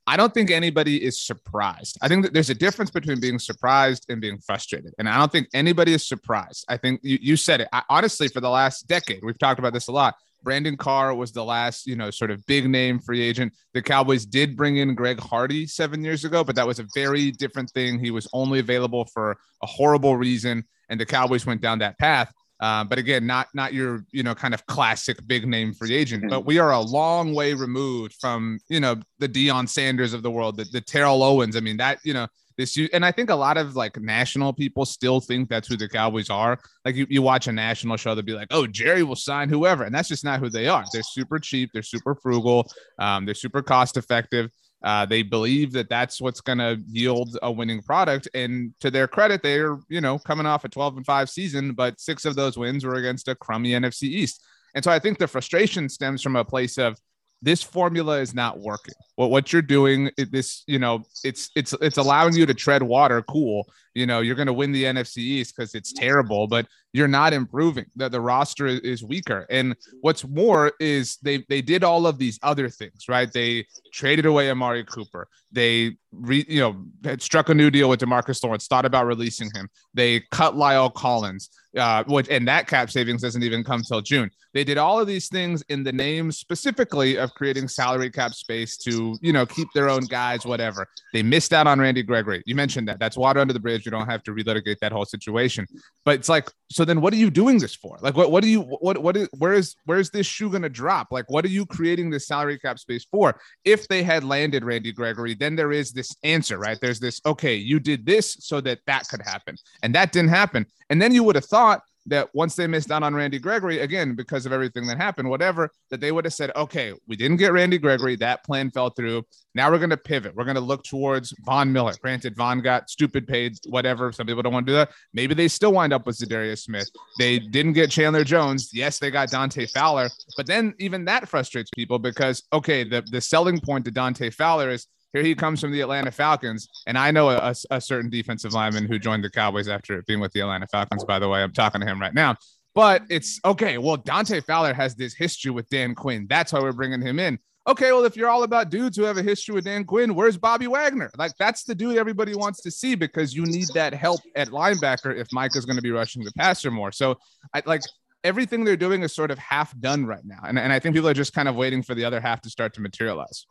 I 0.06 0.16
don't 0.16 0.34
think 0.34 0.50
anybody 0.50 1.02
is 1.02 1.20
surprised. 1.24 1.96
I 2.02 2.08
think 2.08 2.24
that 2.24 2.32
there's 2.32 2.50
a 2.50 2.54
difference 2.54 2.90
between 2.90 3.20
being 3.20 3.38
surprised 3.38 4.06
and 4.08 4.20
being 4.20 4.38
frustrated. 4.38 4.94
And 4.98 5.08
I 5.08 5.16
don't 5.18 5.30
think 5.30 5.48
anybody 5.54 5.92
is 5.94 6.06
surprised. 6.06 6.64
I 6.68 6.76
think 6.76 7.00
you, 7.04 7.18
you 7.20 7.36
said 7.36 7.60
it. 7.60 7.68
I, 7.72 7.82
honestly, 7.88 8.28
for 8.28 8.40
the 8.40 8.50
last 8.50 8.88
decade, 8.88 9.20
we've 9.22 9.38
talked 9.38 9.60
about 9.60 9.72
this 9.72 9.86
a 9.88 9.92
lot. 9.92 10.16
Brandon 10.42 10.76
Carr 10.76 11.14
was 11.14 11.32
the 11.32 11.44
last, 11.44 11.86
you 11.86 11.96
know, 11.96 12.10
sort 12.10 12.30
of 12.30 12.44
big 12.46 12.68
name 12.68 12.98
free 12.98 13.20
agent. 13.20 13.52
The 13.74 13.82
Cowboys 13.82 14.26
did 14.26 14.56
bring 14.56 14.76
in 14.78 14.94
Greg 14.94 15.20
Hardy 15.20 15.66
seven 15.66 16.04
years 16.04 16.24
ago, 16.24 16.44
but 16.44 16.56
that 16.56 16.66
was 16.66 16.78
a 16.78 16.86
very 16.94 17.30
different 17.30 17.70
thing. 17.70 17.98
He 17.98 18.10
was 18.10 18.28
only 18.32 18.58
available 18.58 19.06
for 19.12 19.36
a 19.62 19.66
horrible 19.66 20.16
reason, 20.16 20.64
and 20.88 21.00
the 21.00 21.06
Cowboys 21.06 21.46
went 21.46 21.60
down 21.60 21.78
that 21.80 21.98
path. 21.98 22.32
Uh, 22.60 22.84
but 22.84 22.96
again, 22.96 23.26
not 23.26 23.48
not 23.54 23.74
your 23.74 24.04
you 24.12 24.22
know 24.22 24.36
kind 24.36 24.54
of 24.54 24.64
classic 24.66 25.18
big 25.26 25.48
name 25.48 25.74
free 25.74 25.94
agent. 25.94 26.22
But 26.28 26.40
mm-hmm. 26.40 26.46
we 26.46 26.58
are 26.60 26.70
a 26.70 26.80
long 26.80 27.34
way 27.34 27.54
removed 27.54 28.14
from 28.20 28.60
you 28.68 28.78
know 28.78 28.96
the 29.18 29.28
Deion 29.28 29.68
Sanders 29.68 30.14
of 30.14 30.22
the 30.22 30.30
world, 30.30 30.56
the, 30.56 30.64
the 30.64 30.80
Terrell 30.80 31.24
Owens. 31.24 31.56
I 31.56 31.60
mean 31.60 31.78
that 31.78 31.98
you 32.04 32.14
know 32.14 32.28
this 32.56 32.78
and 32.92 33.04
I 33.04 33.12
think 33.12 33.30
a 33.30 33.34
lot 33.34 33.56
of 33.56 33.76
like 33.76 34.00
national 34.00 34.52
people 34.52 34.84
still 34.84 35.20
think 35.20 35.48
that's 35.48 35.68
who 35.68 35.76
the 35.76 35.88
Cowboys 35.88 36.30
are. 36.30 36.58
Like 36.84 36.94
you, 36.94 37.06
you 37.08 37.22
watch 37.22 37.46
a 37.46 37.52
national 37.52 37.96
show, 37.96 38.14
they'll 38.14 38.24
be 38.24 38.32
like, 38.32 38.48
"Oh, 38.50 38.66
Jerry 38.66 39.02
will 39.02 39.16
sign 39.16 39.48
whoever," 39.48 39.84
and 39.84 39.94
that's 39.94 40.08
just 40.08 40.24
not 40.24 40.40
who 40.40 40.48
they 40.48 40.68
are. 40.68 40.84
They're 40.92 41.02
super 41.02 41.38
cheap, 41.38 41.70
they're 41.72 41.82
super 41.82 42.14
frugal, 42.14 42.70
um, 42.98 43.24
they're 43.24 43.34
super 43.34 43.62
cost 43.62 43.96
effective. 43.96 44.50
Uh, 44.84 45.06
they 45.06 45.22
believe 45.22 45.72
that 45.72 45.88
that's 45.88 46.20
what's 46.20 46.40
going 46.40 46.58
to 46.58 46.76
yield 46.88 47.38
a 47.42 47.50
winning 47.50 47.80
product. 47.82 48.28
And 48.34 48.74
to 48.80 48.90
their 48.90 49.06
credit, 49.06 49.40
they're, 49.42 49.78
you 49.88 50.00
know, 50.00 50.18
coming 50.18 50.46
off 50.46 50.64
a 50.64 50.68
12 50.68 50.96
and 50.96 51.06
5 51.06 51.30
season, 51.30 51.72
but 51.72 52.00
six 52.00 52.24
of 52.24 52.34
those 52.34 52.58
wins 52.58 52.84
were 52.84 52.94
against 52.94 53.28
a 53.28 53.36
crummy 53.36 53.70
NFC 53.70 54.04
East. 54.04 54.42
And 54.74 54.82
so 54.82 54.90
I 54.90 54.98
think 54.98 55.18
the 55.18 55.28
frustration 55.28 55.88
stems 55.88 56.22
from 56.22 56.36
a 56.36 56.44
place 56.44 56.78
of 56.78 56.98
this 57.42 57.62
formula 57.62 58.20
is 58.20 58.34
not 58.34 58.60
working. 58.60 58.94
What 59.16 59.30
what 59.30 59.52
you're 59.52 59.62
doing, 59.62 60.10
this, 60.16 60.62
you 60.66 60.78
know, 60.78 61.04
it's 61.24 61.50
it's 61.56 61.74
it's 61.80 61.98
allowing 61.98 62.34
you 62.34 62.46
to 62.46 62.54
tread 62.54 62.82
water, 62.82 63.22
cool, 63.22 63.66
you 63.94 64.06
know 64.06 64.20
you're 64.20 64.36
going 64.36 64.46
to 64.46 64.52
win 64.52 64.72
the 64.72 64.84
NFC 64.84 65.18
East 65.18 65.54
because 65.56 65.74
it's 65.74 65.92
terrible, 65.92 66.46
but 66.46 66.66
you're 66.92 67.08
not 67.08 67.32
improving. 67.32 67.86
That 67.96 68.12
the 68.12 68.20
roster 68.20 68.66
is 68.66 69.02
weaker. 69.02 69.46
And 69.50 69.76
what's 70.00 70.26
more 70.26 70.72
is 70.78 71.16
they 71.22 71.44
they 71.48 71.62
did 71.62 71.84
all 71.84 72.06
of 72.06 72.18
these 72.18 72.38
other 72.42 72.68
things, 72.68 73.08
right? 73.08 73.32
They 73.32 73.66
traded 73.92 74.26
away 74.26 74.50
Amari 74.50 74.84
Cooper. 74.84 75.28
They 75.50 75.96
re, 76.12 76.44
you 76.48 76.60
know 76.60 76.84
had 77.04 77.22
struck 77.22 77.48
a 77.48 77.54
new 77.54 77.70
deal 77.70 77.88
with 77.88 78.00
DeMarcus 78.00 78.42
Lawrence, 78.44 78.66
thought 78.66 78.84
about 78.84 79.06
releasing 79.06 79.50
him. 79.54 79.68
They 79.94 80.20
cut 80.30 80.54
La'el 80.54 80.92
Collins, 80.92 81.50
uh, 81.76 82.04
which 82.04 82.28
and 82.28 82.46
that 82.48 82.66
cap 82.66 82.90
savings 82.90 83.22
doesn't 83.22 83.42
even 83.42 83.64
come 83.64 83.82
till 83.82 84.00
June. 84.00 84.30
They 84.54 84.64
did 84.64 84.76
all 84.76 85.00
of 85.00 85.06
these 85.06 85.28
things 85.28 85.62
in 85.68 85.82
the 85.82 85.92
name 85.92 86.30
specifically 86.30 87.16
of 87.16 87.32
creating 87.34 87.68
salary 87.68 88.10
cap 88.10 88.34
space 88.34 88.76
to 88.78 89.16
you 89.22 89.32
know 89.32 89.46
keep 89.46 89.68
their 89.74 89.88
own 89.88 90.04
guys, 90.04 90.44
whatever. 90.44 90.86
They 91.12 91.22
missed 91.22 91.52
out 91.52 91.66
on 91.66 91.80
Randy 91.80 92.02
Gregory. 92.02 92.42
You 92.46 92.54
mentioned 92.54 92.88
that. 92.88 92.98
That's 92.98 93.16
water 93.16 93.40
under 93.40 93.52
the 93.52 93.60
bridge. 93.60 93.86
You 93.86 93.90
don't 93.90 94.08
have 94.08 94.22
to 94.24 94.32
relitigate 94.32 94.78
that 94.80 94.92
whole 94.92 95.06
situation. 95.06 95.66
But 96.04 96.16
it's 96.16 96.28
like, 96.28 96.50
so 96.72 96.84
then 96.84 97.00
what 97.00 97.12
are 97.12 97.16
you 97.16 97.30
doing 97.30 97.58
this 97.58 97.74
for? 97.74 97.98
Like, 98.00 98.16
what 98.16 98.30
what 98.30 98.42
do 98.42 98.48
you 98.48 98.62
what 98.62 98.98
what 98.98 99.16
is 99.16 99.28
where 99.36 99.52
is 99.52 99.76
where 99.84 99.98
is 99.98 100.10
this 100.10 100.26
shoe 100.26 100.50
gonna 100.50 100.68
drop? 100.68 101.08
Like, 101.10 101.30
what 101.30 101.44
are 101.44 101.48
you 101.48 101.66
creating 101.66 102.10
this 102.10 102.26
salary 102.26 102.58
cap 102.58 102.78
space 102.78 103.04
for? 103.04 103.38
If 103.64 103.88
they 103.88 104.02
had 104.02 104.24
landed 104.24 104.64
Randy 104.64 104.92
Gregory, 104.92 105.34
then 105.34 105.54
there 105.54 105.72
is 105.72 105.92
this 105.92 106.16
answer, 106.22 106.58
right? 106.58 106.78
There's 106.80 107.00
this, 107.00 107.20
okay, 107.26 107.54
you 107.54 107.78
did 107.78 108.06
this 108.06 108.36
so 108.40 108.60
that 108.62 108.80
that 108.86 109.06
could 109.08 109.22
happen. 109.22 109.56
And 109.82 109.94
that 109.94 110.12
didn't 110.12 110.30
happen. 110.30 110.66
And 110.90 111.00
then 111.00 111.12
you 111.12 111.24
would 111.24 111.36
have 111.36 111.44
thought 111.44 111.82
that 112.06 112.28
once 112.34 112.56
they 112.56 112.66
missed 112.66 112.90
out 112.90 113.02
on 113.02 113.14
Randy 113.14 113.38
Gregory, 113.38 113.80
again, 113.80 114.14
because 114.14 114.46
of 114.46 114.52
everything 114.52 114.86
that 114.86 114.96
happened, 114.96 115.28
whatever, 115.28 115.70
that 115.90 116.00
they 116.00 116.12
would 116.12 116.24
have 116.24 116.34
said, 116.34 116.50
okay, 116.56 116.92
we 117.06 117.16
didn't 117.16 117.36
get 117.36 117.52
Randy 117.52 117.78
Gregory. 117.78 118.16
That 118.16 118.44
plan 118.44 118.70
fell 118.70 118.90
through. 118.90 119.24
Now 119.54 119.70
we're 119.70 119.78
going 119.78 119.90
to 119.90 119.96
pivot. 119.96 120.34
We're 120.34 120.44
going 120.44 120.56
to 120.56 120.60
look 120.60 120.82
towards 120.82 121.34
Von 121.44 121.72
Miller. 121.72 121.94
Granted, 122.00 122.36
Von 122.36 122.60
got 122.60 122.90
stupid 122.90 123.26
paid, 123.26 123.54
whatever. 123.68 124.10
Some 124.12 124.26
people 124.26 124.42
don't 124.42 124.52
want 124.52 124.66
to 124.66 124.72
do 124.72 124.76
that. 124.76 124.90
Maybe 125.12 125.34
they 125.34 125.48
still 125.48 125.72
wind 125.72 125.92
up 125.92 126.06
with 126.06 126.16
Za'Darius 126.18 126.62
Smith. 126.62 126.90
They 127.18 127.38
didn't 127.38 127.74
get 127.74 127.90
Chandler 127.90 128.24
Jones. 128.24 128.70
Yes, 128.72 128.98
they 128.98 129.10
got 129.10 129.30
Dante 129.30 129.66
Fowler. 129.66 130.08
But 130.36 130.46
then 130.46 130.74
even 130.78 131.04
that 131.04 131.28
frustrates 131.28 131.70
people 131.70 131.98
because, 131.98 132.42
okay, 132.52 132.84
the, 132.84 133.02
the 133.10 133.20
selling 133.20 133.60
point 133.60 133.84
to 133.84 133.90
Dante 133.90 134.30
Fowler 134.30 134.70
is 134.70 134.86
here 135.12 135.22
he 135.22 135.34
comes 135.34 135.60
from 135.60 135.72
the 135.72 135.80
Atlanta 135.80 136.10
Falcons. 136.10 136.68
And 136.86 136.96
I 136.96 137.10
know 137.10 137.30
a, 137.30 137.54
a, 137.70 137.80
certain 137.80 138.10
defensive 138.10 138.52
lineman 138.52 138.86
who 138.86 138.98
joined 138.98 139.24
the 139.24 139.30
Cowboys 139.30 139.68
after 139.68 140.02
being 140.02 140.20
with 140.20 140.32
the 140.32 140.40
Atlanta 140.40 140.66
Falcons, 140.66 141.04
by 141.04 141.18
the 141.18 141.28
way. 141.28 141.42
I'm 141.42 141.52
talking 141.52 141.80
to 141.80 141.86
him 141.86 142.00
right 142.00 142.14
now. 142.14 142.36
But 142.74 143.02
it's 143.10 143.38
okay. 143.44 143.76
Well, 143.76 143.98
Dante 143.98 144.40
Fowler 144.40 144.72
has 144.72 144.94
this 144.94 145.14
history 145.14 145.50
with 145.50 145.68
Dan 145.68 145.94
Quinn. 145.94 146.26
That's 146.28 146.52
why 146.52 146.60
we're 146.60 146.72
bringing 146.72 147.02
him 147.02 147.18
in. 147.18 147.38
Okay, 147.68 147.92
well, 147.92 148.04
if 148.04 148.16
you're 148.16 148.28
all 148.28 148.42
about 148.42 148.70
dudes 148.70 148.96
who 148.96 149.04
have 149.04 149.18
a 149.18 149.22
history 149.22 149.54
with 149.54 149.64
Dan 149.64 149.84
Quinn, 149.84 150.16
where's 150.16 150.36
Bobby 150.36 150.66
Wagner? 150.66 151.10
Like, 151.16 151.36
that's 151.38 151.62
the 151.62 151.76
dude 151.76 151.96
everybody 151.96 152.34
wants 152.34 152.60
to 152.62 152.72
see 152.72 152.96
because 152.96 153.34
you 153.34 153.44
need 153.44 153.68
that 153.74 153.94
help 153.94 154.20
at 154.34 154.48
linebacker 154.48 155.16
if 155.16 155.28
Mike 155.32 155.54
is 155.54 155.64
going 155.64 155.76
to 155.76 155.82
be 155.82 155.92
rushing 155.92 156.24
the 156.24 156.32
passer 156.32 156.72
more. 156.72 156.90
So, 156.90 157.18
I 157.54 157.62
like 157.64 157.82
everything 158.24 158.64
they're 158.64 158.76
doing 158.76 159.02
is 159.02 159.14
sort 159.14 159.30
of 159.30 159.38
half 159.38 159.78
done 159.78 160.06
right 160.06 160.24
now. 160.24 160.40
And, 160.44 160.58
and 160.58 160.72
I 160.72 160.78
think 160.78 160.94
people 160.94 161.08
are 161.08 161.14
just 161.14 161.34
kind 161.34 161.48
of 161.48 161.54
waiting 161.54 161.82
for 161.82 161.94
the 161.94 162.04
other 162.04 162.20
half 162.20 162.40
to 162.42 162.50
start 162.50 162.74
to 162.74 162.80
materialize. 162.80 163.46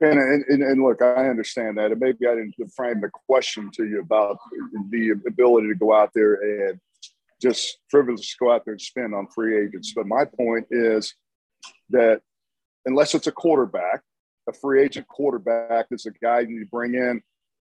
And, 0.00 0.44
and, 0.48 0.62
and 0.62 0.82
look, 0.82 1.02
I 1.02 1.28
understand 1.28 1.78
that. 1.78 1.90
And 1.90 2.00
maybe 2.00 2.26
I 2.26 2.34
didn't 2.34 2.54
frame 2.74 3.00
the 3.00 3.10
question 3.26 3.70
to 3.74 3.84
you 3.84 4.00
about 4.00 4.38
the 4.90 5.20
ability 5.26 5.68
to 5.68 5.74
go 5.74 5.92
out 5.92 6.10
there 6.14 6.34
and 6.68 6.80
just 7.40 7.78
frivolous 7.88 8.34
go 8.38 8.52
out 8.52 8.64
there 8.64 8.74
and 8.74 8.80
spend 8.80 9.14
on 9.14 9.26
free 9.28 9.64
agents. 9.64 9.92
But 9.94 10.06
my 10.06 10.24
point 10.24 10.66
is 10.70 11.14
that 11.90 12.20
unless 12.86 13.14
it's 13.14 13.26
a 13.26 13.32
quarterback, 13.32 14.02
a 14.48 14.52
free 14.52 14.82
agent 14.82 15.08
quarterback 15.08 15.86
is 15.90 16.06
a 16.06 16.10
guy 16.10 16.40
you 16.40 16.66
bring 16.70 16.94
in, 16.94 17.20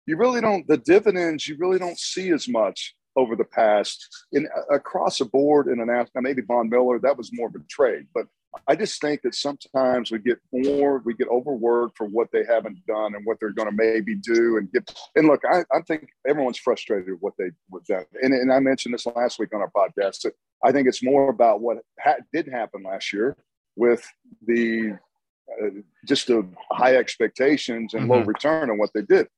you 0.07 0.17
really 0.17 0.41
don't, 0.41 0.67
the 0.67 0.79
dividends, 0.79 1.47
you 1.47 1.57
really 1.59 1.79
don't 1.79 1.99
see 1.99 2.31
as 2.31 2.49
much 2.49 2.95
over 3.17 3.37
the 3.37 3.45
past 3.45 4.27
in 4.33 4.47
uh, 4.57 4.75
across 4.75 5.19
the 5.19 5.25
board 5.25 5.67
in 5.67 5.81
an 5.81 6.07
maybe 6.17 6.43
Von 6.43 6.69
Miller, 6.69 6.99
that 7.01 7.19
was 7.19 7.31
more 7.33 7.49
of 7.49 7.55
a 7.55 7.59
trade, 7.69 8.07
but 8.15 8.27
I 8.67 8.75
just 8.75 9.01
think 9.01 9.23
that 9.23 9.35
sometimes 9.35 10.11
we 10.11 10.19
get 10.19 10.39
more, 10.53 11.03
we 11.05 11.15
get 11.15 11.29
overworked 11.29 11.97
for 11.97 12.07
what 12.07 12.29
they 12.33 12.45
haven't 12.45 12.85
done 12.87 13.15
and 13.15 13.25
what 13.25 13.39
they're 13.41 13.53
going 13.53 13.69
to 13.69 13.75
maybe 13.75 14.15
do. 14.15 14.57
And 14.57 14.71
get 14.73 14.95
and 15.17 15.27
look, 15.27 15.43
I, 15.51 15.61
I 15.73 15.83
think 15.87 16.09
everyone's 16.27 16.59
frustrated 16.59 17.11
with 17.11 17.21
what 17.21 17.35
they 17.39 17.51
with 17.71 17.85
that. 17.87 18.07
And, 18.23 18.33
and 18.33 18.53
I 18.53 18.61
mentioned 18.61 18.95
this 18.95 19.07
last 19.07 19.39
week 19.39 19.55
on 19.55 19.61
our 19.61 19.71
podcast. 19.71 20.23
That 20.23 20.33
I 20.65 20.73
think 20.73 20.89
it's 20.89 21.03
more 21.03 21.29
about 21.31 21.61
what 21.61 21.79
ha- 22.01 22.17
did 22.33 22.49
happen 22.49 22.83
last 22.83 23.13
year 23.13 23.37
with 23.77 24.05
the 24.47 24.99
uh, 25.63 25.71
just 26.07 26.27
the 26.27 26.47
high 26.71 26.97
expectations 26.97 27.95
and 27.95 28.03
mm-hmm. 28.03 28.13
low 28.13 28.23
return 28.23 28.71
on 28.71 28.79
what 28.79 28.91
they 28.95 29.03
did. 29.03 29.29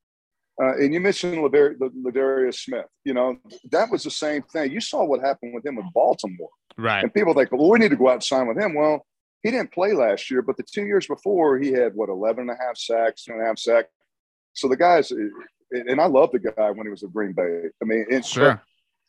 Uh, 0.61 0.75
and 0.75 0.93
you 0.93 0.99
mentioned 0.99 1.37
Ladar- 1.37 1.77
Ladarius 1.77 2.59
Smith. 2.59 2.87
You 3.03 3.13
know 3.13 3.37
that 3.71 3.89
was 3.89 4.03
the 4.03 4.11
same 4.11 4.43
thing. 4.43 4.71
You 4.71 4.81
saw 4.81 5.03
what 5.03 5.21
happened 5.21 5.53
with 5.53 5.65
him 5.65 5.75
with 5.75 5.85
Baltimore, 5.93 6.49
right? 6.77 7.03
And 7.03 7.13
people 7.13 7.33
think, 7.33 7.51
well, 7.51 7.69
we 7.69 7.79
need 7.79 7.89
to 7.89 7.95
go 7.95 8.09
out 8.09 8.15
and 8.15 8.23
sign 8.23 8.47
with 8.47 8.57
him. 8.57 8.73
Well, 8.73 9.05
he 9.43 9.51
didn't 9.51 9.71
play 9.71 9.93
last 9.93 10.29
year, 10.29 10.41
but 10.41 10.57
the 10.57 10.63
two 10.63 10.85
years 10.85 11.07
before, 11.07 11.57
he 11.57 11.71
had 11.71 11.93
what 11.95 12.09
11 12.09 12.41
and 12.41 12.51
a 12.51 12.63
half 12.63 12.77
sacks, 12.77 13.23
two 13.23 13.33
and 13.33 13.41
a 13.41 13.45
half 13.45 13.57
sacks. 13.57 13.89
So 14.53 14.67
the 14.67 14.77
guys, 14.77 15.11
and 15.11 16.01
I 16.01 16.05
love 16.05 16.31
the 16.31 16.39
guy 16.39 16.71
when 16.71 16.85
he 16.85 16.91
was 16.91 17.03
at 17.03 17.13
Green 17.13 17.33
Bay. 17.33 17.69
I 17.81 17.85
mean, 17.85 18.05
it's 18.09 18.29
sure. 18.29 18.61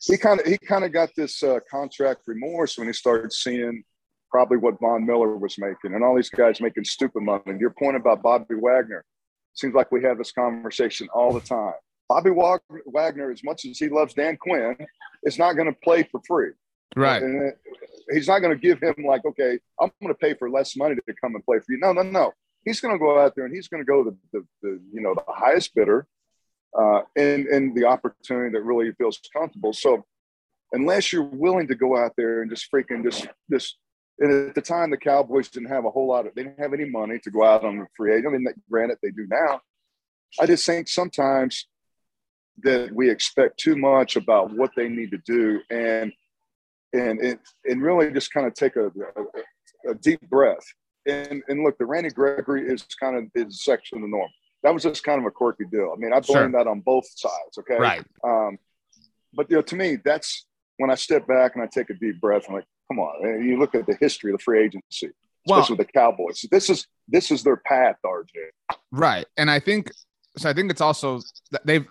He 0.04 0.16
kind 0.16 0.40
of 0.40 0.46
he 0.46 0.58
kind 0.58 0.84
of 0.84 0.92
got 0.92 1.10
this 1.16 1.42
uh, 1.42 1.60
contract 1.70 2.22
remorse 2.26 2.76
when 2.76 2.88
he 2.88 2.92
started 2.92 3.32
seeing 3.32 3.84
probably 4.30 4.56
what 4.56 4.80
Von 4.80 5.06
Miller 5.06 5.36
was 5.36 5.58
making 5.58 5.94
and 5.94 6.02
all 6.02 6.16
these 6.16 6.30
guys 6.30 6.60
making 6.60 6.84
stupid 6.84 7.22
money. 7.22 7.42
And 7.46 7.60
your 7.60 7.70
point 7.70 7.96
about 7.96 8.22
Bobby 8.22 8.54
Wagner, 8.54 9.04
seems 9.54 9.74
like 9.74 9.92
we 9.92 10.02
have 10.02 10.18
this 10.18 10.32
conversation 10.32 11.08
all 11.14 11.32
the 11.32 11.40
time. 11.40 11.74
Bobby 12.08 12.30
Wagner, 12.86 13.30
as 13.30 13.44
much 13.44 13.64
as 13.64 13.78
he 13.78 13.88
loves 13.88 14.14
Dan 14.14 14.36
Quinn, 14.36 14.76
is 15.22 15.38
not 15.38 15.54
going 15.54 15.68
to 15.68 15.78
play 15.84 16.02
for 16.02 16.20
free. 16.26 16.50
Right. 16.96 17.22
And 17.22 17.52
he's 18.10 18.28
not 18.28 18.40
going 18.40 18.52
to 18.52 18.60
give 18.60 18.80
him 18.82 19.04
like, 19.06 19.24
okay, 19.24 19.58
I'm 19.80 19.90
going 20.00 20.12
to 20.12 20.18
pay 20.18 20.34
for 20.34 20.50
less 20.50 20.76
money 20.76 20.94
to 20.94 21.14
come 21.20 21.34
and 21.34 21.44
play 21.44 21.58
for 21.58 21.72
you. 21.72 21.78
No, 21.78 21.92
no, 21.92 22.02
no. 22.02 22.32
He's 22.64 22.80
going 22.80 22.94
to 22.94 22.98
go 22.98 23.18
out 23.18 23.34
there 23.34 23.44
and 23.44 23.54
he's 23.54 23.68
going 23.68 23.82
to 23.82 23.86
go 23.86 24.04
the, 24.04 24.16
the, 24.32 24.46
the 24.62 24.80
you 24.92 25.00
know 25.00 25.14
the 25.14 25.24
highest 25.26 25.74
bidder, 25.74 26.06
uh, 26.78 27.00
and 27.16 27.46
and 27.46 27.74
the 27.74 27.86
opportunity 27.86 28.52
that 28.52 28.62
really 28.62 28.92
feels 28.92 29.18
comfortable. 29.34 29.72
So 29.72 30.04
unless 30.72 31.12
you're 31.12 31.24
willing 31.24 31.66
to 31.68 31.74
go 31.74 31.96
out 31.96 32.12
there 32.16 32.42
and 32.42 32.50
just 32.50 32.70
freaking 32.70 33.02
just 33.02 33.26
just 33.50 33.78
and 34.20 34.48
at 34.48 34.54
the 34.54 34.62
time 34.62 34.90
the 34.90 34.96
Cowboys 34.96 35.48
didn't 35.48 35.70
have 35.70 35.84
a 35.84 35.90
whole 35.90 36.06
lot 36.06 36.26
of 36.26 36.34
they 36.34 36.44
didn't 36.44 36.60
have 36.60 36.72
any 36.72 36.84
money 36.84 37.18
to 37.18 37.30
go 37.30 37.44
out 37.44 37.64
on 37.64 37.78
the 37.78 37.86
free 37.96 38.14
agent. 38.14 38.28
I 38.28 38.38
mean, 38.38 38.46
granted 38.70 38.98
they 39.02 39.10
do 39.10 39.26
now. 39.28 39.60
I 40.40 40.46
just 40.46 40.64
think 40.64 40.88
sometimes 40.88 41.66
that 42.62 42.92
we 42.92 43.10
expect 43.10 43.58
too 43.58 43.76
much 43.76 44.14
about 44.14 44.52
what 44.52 44.70
they 44.76 44.88
need 44.88 45.10
to 45.10 45.18
do 45.18 45.60
and 45.68 46.12
and 46.92 47.20
and, 47.20 47.38
and 47.64 47.82
really 47.82 48.10
just 48.10 48.32
kind 48.32 48.46
of 48.46 48.54
take 48.54 48.76
a, 48.76 48.86
a, 48.86 49.90
a 49.90 49.94
deep 49.94 50.20
breath. 50.28 50.64
And 51.06 51.42
and 51.48 51.64
look, 51.64 51.78
the 51.78 51.86
Randy 51.86 52.10
Gregory 52.10 52.68
is 52.68 52.86
kind 53.00 53.16
of 53.16 53.24
is 53.34 53.64
section 53.64 53.98
of 53.98 54.02
the 54.02 54.08
norm. 54.08 54.30
That 54.62 54.72
was 54.72 54.84
just 54.84 55.02
kind 55.02 55.20
of 55.20 55.26
a 55.26 55.30
quirky 55.30 55.64
deal. 55.64 55.92
I 55.94 55.98
mean, 55.98 56.12
I 56.12 56.20
blame 56.20 56.50
sure. 56.50 56.52
that 56.52 56.68
on 56.68 56.80
both 56.80 57.06
sides. 57.16 57.58
Okay. 57.58 57.76
Right. 57.76 58.04
Um, 58.22 58.58
but 59.34 59.50
you 59.50 59.56
know, 59.56 59.62
to 59.62 59.76
me, 59.76 59.96
that's 60.04 60.46
when 60.76 60.90
I 60.90 60.94
step 60.94 61.26
back 61.26 61.54
and 61.54 61.64
I 61.64 61.66
take 61.66 61.90
a 61.90 61.94
deep 61.94 62.20
breath. 62.20 62.44
I'm 62.48 62.54
like, 62.54 62.66
come 62.88 63.00
on. 63.00 63.26
And 63.26 63.44
you 63.44 63.58
look 63.58 63.74
at 63.74 63.86
the 63.86 63.96
history 64.00 64.32
of 64.32 64.38
the 64.38 64.42
free 64.42 64.64
agency, 64.64 65.10
especially 65.48 65.76
with 65.76 65.86
the 65.86 65.92
Cowboys. 65.92 66.44
This 66.50 66.70
is 66.70 66.86
this 67.08 67.30
is 67.30 67.42
their 67.42 67.56
path, 67.56 67.96
RJ. 68.04 68.76
Right. 68.92 69.26
And 69.36 69.50
I 69.50 69.58
think 69.58 69.90
so. 70.36 70.48
I 70.48 70.52
think 70.52 70.70
it's 70.70 70.80
also 70.80 71.20
they've 71.64 71.86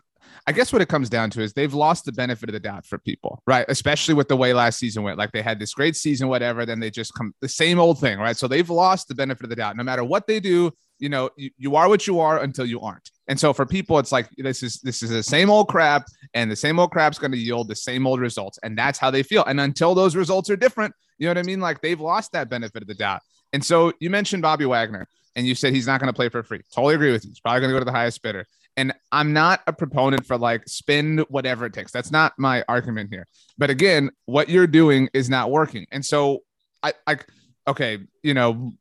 I 0.48 0.52
guess 0.52 0.74
what 0.74 0.82
it 0.82 0.90
comes 0.90 1.10
down 1.10 1.30
to 1.32 1.42
is 1.42 1.54
they've 1.54 1.74
lost 1.74 2.06
the 2.06 2.12
benefit 2.12 2.50
of 2.50 2.54
the 2.54 2.60
doubt 2.60 2.86
for 2.86 2.98
people, 2.98 3.42
right? 3.46 3.66
Especially 3.70 4.14
with 4.14 4.28
the 4.28 4.36
way 4.36 4.54
last 4.54 4.80
season 4.80 5.04
went. 5.04 5.18
Like 5.18 5.32
they 5.32 5.42
had 5.42 5.60
this 5.60 5.74
great 5.74 5.96
season, 5.96 6.28
whatever, 6.28 6.66
then 6.66 6.80
they 6.80 6.90
just 6.90 7.14
come 7.14 7.34
the 7.42 7.48
same 7.48 7.80
old 7.80 8.00
thing, 8.00 8.20
right? 8.20 8.36
So 8.36 8.48
they've 8.48 8.70
lost 8.70 9.08
the 9.08 9.16
benefit 9.16 9.44
of 9.44 9.50
the 9.50 9.56
doubt. 9.56 9.78
No 9.78 9.84
matter 9.84 10.04
what 10.04 10.28
they 10.28 10.40
do, 10.40 10.72
you 11.00 11.10
know, 11.10 11.30
you, 11.36 11.50
you 11.58 11.76
are 11.76 11.90
what 11.90 12.08
you 12.08 12.20
are 12.20 12.42
until 12.42 12.66
you 12.66 12.80
aren't. 12.82 13.10
And 13.28 13.40
so 13.40 13.54
for 13.54 13.66
people, 13.66 13.98
it's 14.00 14.12
like 14.12 14.30
this 14.38 14.62
is 14.62 14.80
this 14.82 15.02
is 15.02 15.10
the 15.10 15.24
same 15.24 15.50
old 15.50 15.68
crap, 15.68 16.06
and 16.34 16.50
the 16.50 16.56
same 16.56 16.80
old 16.80 16.92
crap's 16.92 17.18
going 17.18 17.32
to 17.32 17.38
yield 17.38 17.68
the 17.68 17.76
same 17.76 18.06
old 18.06 18.20
results, 18.20 18.60
and 18.62 18.78
that's 18.78 19.00
how 19.00 19.10
they 19.10 19.24
feel. 19.24 19.44
And 19.46 19.60
until 19.60 19.96
those 19.96 20.16
results 20.16 20.50
are 20.50 20.56
different, 20.56 20.94
you 21.18 21.26
know 21.26 21.32
what 21.32 21.38
I 21.38 21.44
mean? 21.44 21.60
Like 21.60 21.82
they've 21.82 22.00
lost 22.00 22.34
that 22.34 22.50
benefit 22.50 22.82
of 22.82 22.88
the 22.88 22.94
doubt. 22.94 23.22
And 23.54 23.64
so 23.64 23.94
you 24.00 24.10
mentioned 24.10 24.42
Bobby 24.42 24.66
Wagner, 24.66 25.08
and 25.36 25.48
you 25.48 25.56
said 25.56 25.74
he's 25.74 25.88
not 25.88 26.00
going 26.00 26.08
to 26.08 26.14
play 26.14 26.30
for 26.30 26.44
free. 26.44 26.62
Totally 26.74 26.96
agree 26.96 27.12
with 27.12 27.24
you. 27.24 27.30
He's 27.32 27.40
probably 27.40 27.62
going 27.62 27.70
to 27.70 27.76
go 27.76 27.80
to 27.80 27.86
the 27.86 27.92
highest 27.92 28.22
bidder. 28.22 28.46
And 28.78 28.94
I'm 29.12 29.34
not 29.34 29.62
a 29.68 29.74
proponent 29.74 30.26
for 30.26 30.38
like 30.38 30.68
spend 30.68 31.22
whatever 31.30 31.66
it 31.66 31.74
takes. 31.74 31.92
That's 31.92 32.12
not 32.12 32.34
my 32.38 32.64
argument 32.68 33.10
here. 33.12 33.28
But 33.58 33.70
again, 33.70 34.12
what 34.26 34.50
you're 34.50 34.68
doing 34.68 35.10
is 35.14 35.30
not 35.30 35.52
working. 35.52 35.86
And 35.92 36.06
so 36.06 36.40
I 36.82 36.94
like, 37.06 37.28
okay, 37.68 38.00
you 38.24 38.34
know, 38.34 38.72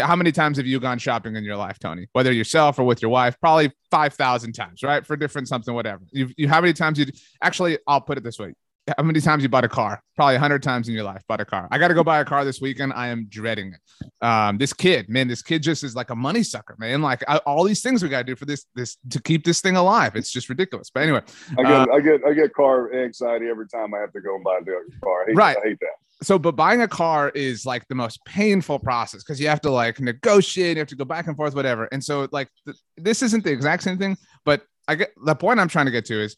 how 0.00 0.14
many 0.16 0.32
times 0.32 0.58
have 0.58 0.66
you 0.66 0.78
gone 0.80 0.98
shopping 0.98 1.34
in 1.34 1.44
your 1.44 1.56
life, 1.56 1.78
Tony? 1.78 2.06
Whether 2.12 2.32
yourself 2.32 2.78
or 2.78 2.84
with 2.84 3.00
your 3.02 3.10
wife, 3.10 3.36
probably 3.40 3.72
5,000 3.90 4.52
times, 4.52 4.82
right? 4.82 5.04
For 5.04 5.16
different 5.16 5.48
something, 5.48 5.74
whatever. 5.74 6.02
You, 6.12 6.28
you, 6.36 6.48
how 6.48 6.60
many 6.60 6.74
times 6.74 6.98
you 6.98 7.06
actually, 7.42 7.78
I'll 7.86 8.00
put 8.00 8.18
it 8.18 8.24
this 8.24 8.38
way 8.38 8.54
how 8.96 9.02
many 9.02 9.20
times 9.20 9.42
you 9.42 9.48
bought 9.48 9.64
a 9.64 9.68
car? 9.68 10.02
Probably 10.16 10.36
a 10.36 10.38
hundred 10.38 10.62
times 10.62 10.88
in 10.88 10.94
your 10.94 11.04
life. 11.04 11.22
Bought 11.28 11.40
a 11.40 11.44
car. 11.44 11.68
I 11.70 11.78
got 11.78 11.88
to 11.88 11.94
go 11.94 12.02
buy 12.02 12.20
a 12.20 12.24
car 12.24 12.44
this 12.44 12.60
weekend. 12.60 12.92
I 12.94 13.08
am 13.08 13.26
dreading 13.28 13.74
it. 13.74 14.24
Um, 14.24 14.58
this 14.58 14.72
kid, 14.72 15.08
man, 15.08 15.28
this 15.28 15.42
kid 15.42 15.62
just 15.62 15.84
is 15.84 15.94
like 15.94 16.10
a 16.10 16.16
money 16.16 16.42
sucker, 16.42 16.76
man. 16.78 17.02
Like 17.02 17.22
I, 17.28 17.38
all 17.38 17.64
these 17.64 17.82
things 17.82 18.02
we 18.02 18.08
got 18.08 18.18
to 18.18 18.24
do 18.24 18.36
for 18.36 18.46
this, 18.46 18.66
this 18.74 18.96
to 19.10 19.20
keep 19.20 19.44
this 19.44 19.60
thing 19.60 19.76
alive. 19.76 20.16
It's 20.16 20.30
just 20.30 20.48
ridiculous. 20.48 20.90
But 20.90 21.02
anyway, 21.02 21.22
I 21.58 21.62
get, 21.62 21.72
uh, 21.72 21.86
I 21.92 22.00
get, 22.00 22.24
I 22.24 22.32
get 22.32 22.54
car 22.54 22.92
anxiety 22.94 23.46
every 23.46 23.68
time 23.68 23.94
I 23.94 23.98
have 23.98 24.12
to 24.12 24.20
go 24.20 24.34
and 24.34 24.44
buy 24.44 24.58
a 24.58 25.00
car. 25.04 25.22
I 25.22 25.26
hate, 25.26 25.36
right. 25.36 25.56
I 25.56 25.68
hate 25.68 25.80
that. 25.80 25.96
So, 26.20 26.38
but 26.38 26.56
buying 26.56 26.82
a 26.82 26.88
car 26.88 27.28
is 27.30 27.64
like 27.64 27.86
the 27.88 27.94
most 27.94 28.24
painful 28.24 28.80
process 28.80 29.22
because 29.22 29.40
you 29.40 29.48
have 29.48 29.60
to 29.60 29.70
like 29.70 30.00
negotiate, 30.00 30.76
you 30.76 30.80
have 30.80 30.88
to 30.88 30.96
go 30.96 31.04
back 31.04 31.28
and 31.28 31.36
forth, 31.36 31.54
whatever. 31.54 31.84
And 31.92 32.02
so, 32.02 32.28
like, 32.32 32.48
th- 32.64 32.76
this 32.96 33.22
isn't 33.22 33.44
the 33.44 33.52
exact 33.52 33.84
same 33.84 33.98
thing, 33.98 34.16
but 34.44 34.62
I 34.88 34.96
get 34.96 35.12
the 35.24 35.36
point 35.36 35.60
I'm 35.60 35.68
trying 35.68 35.86
to 35.86 35.92
get 35.92 36.06
to 36.06 36.20
is 36.20 36.36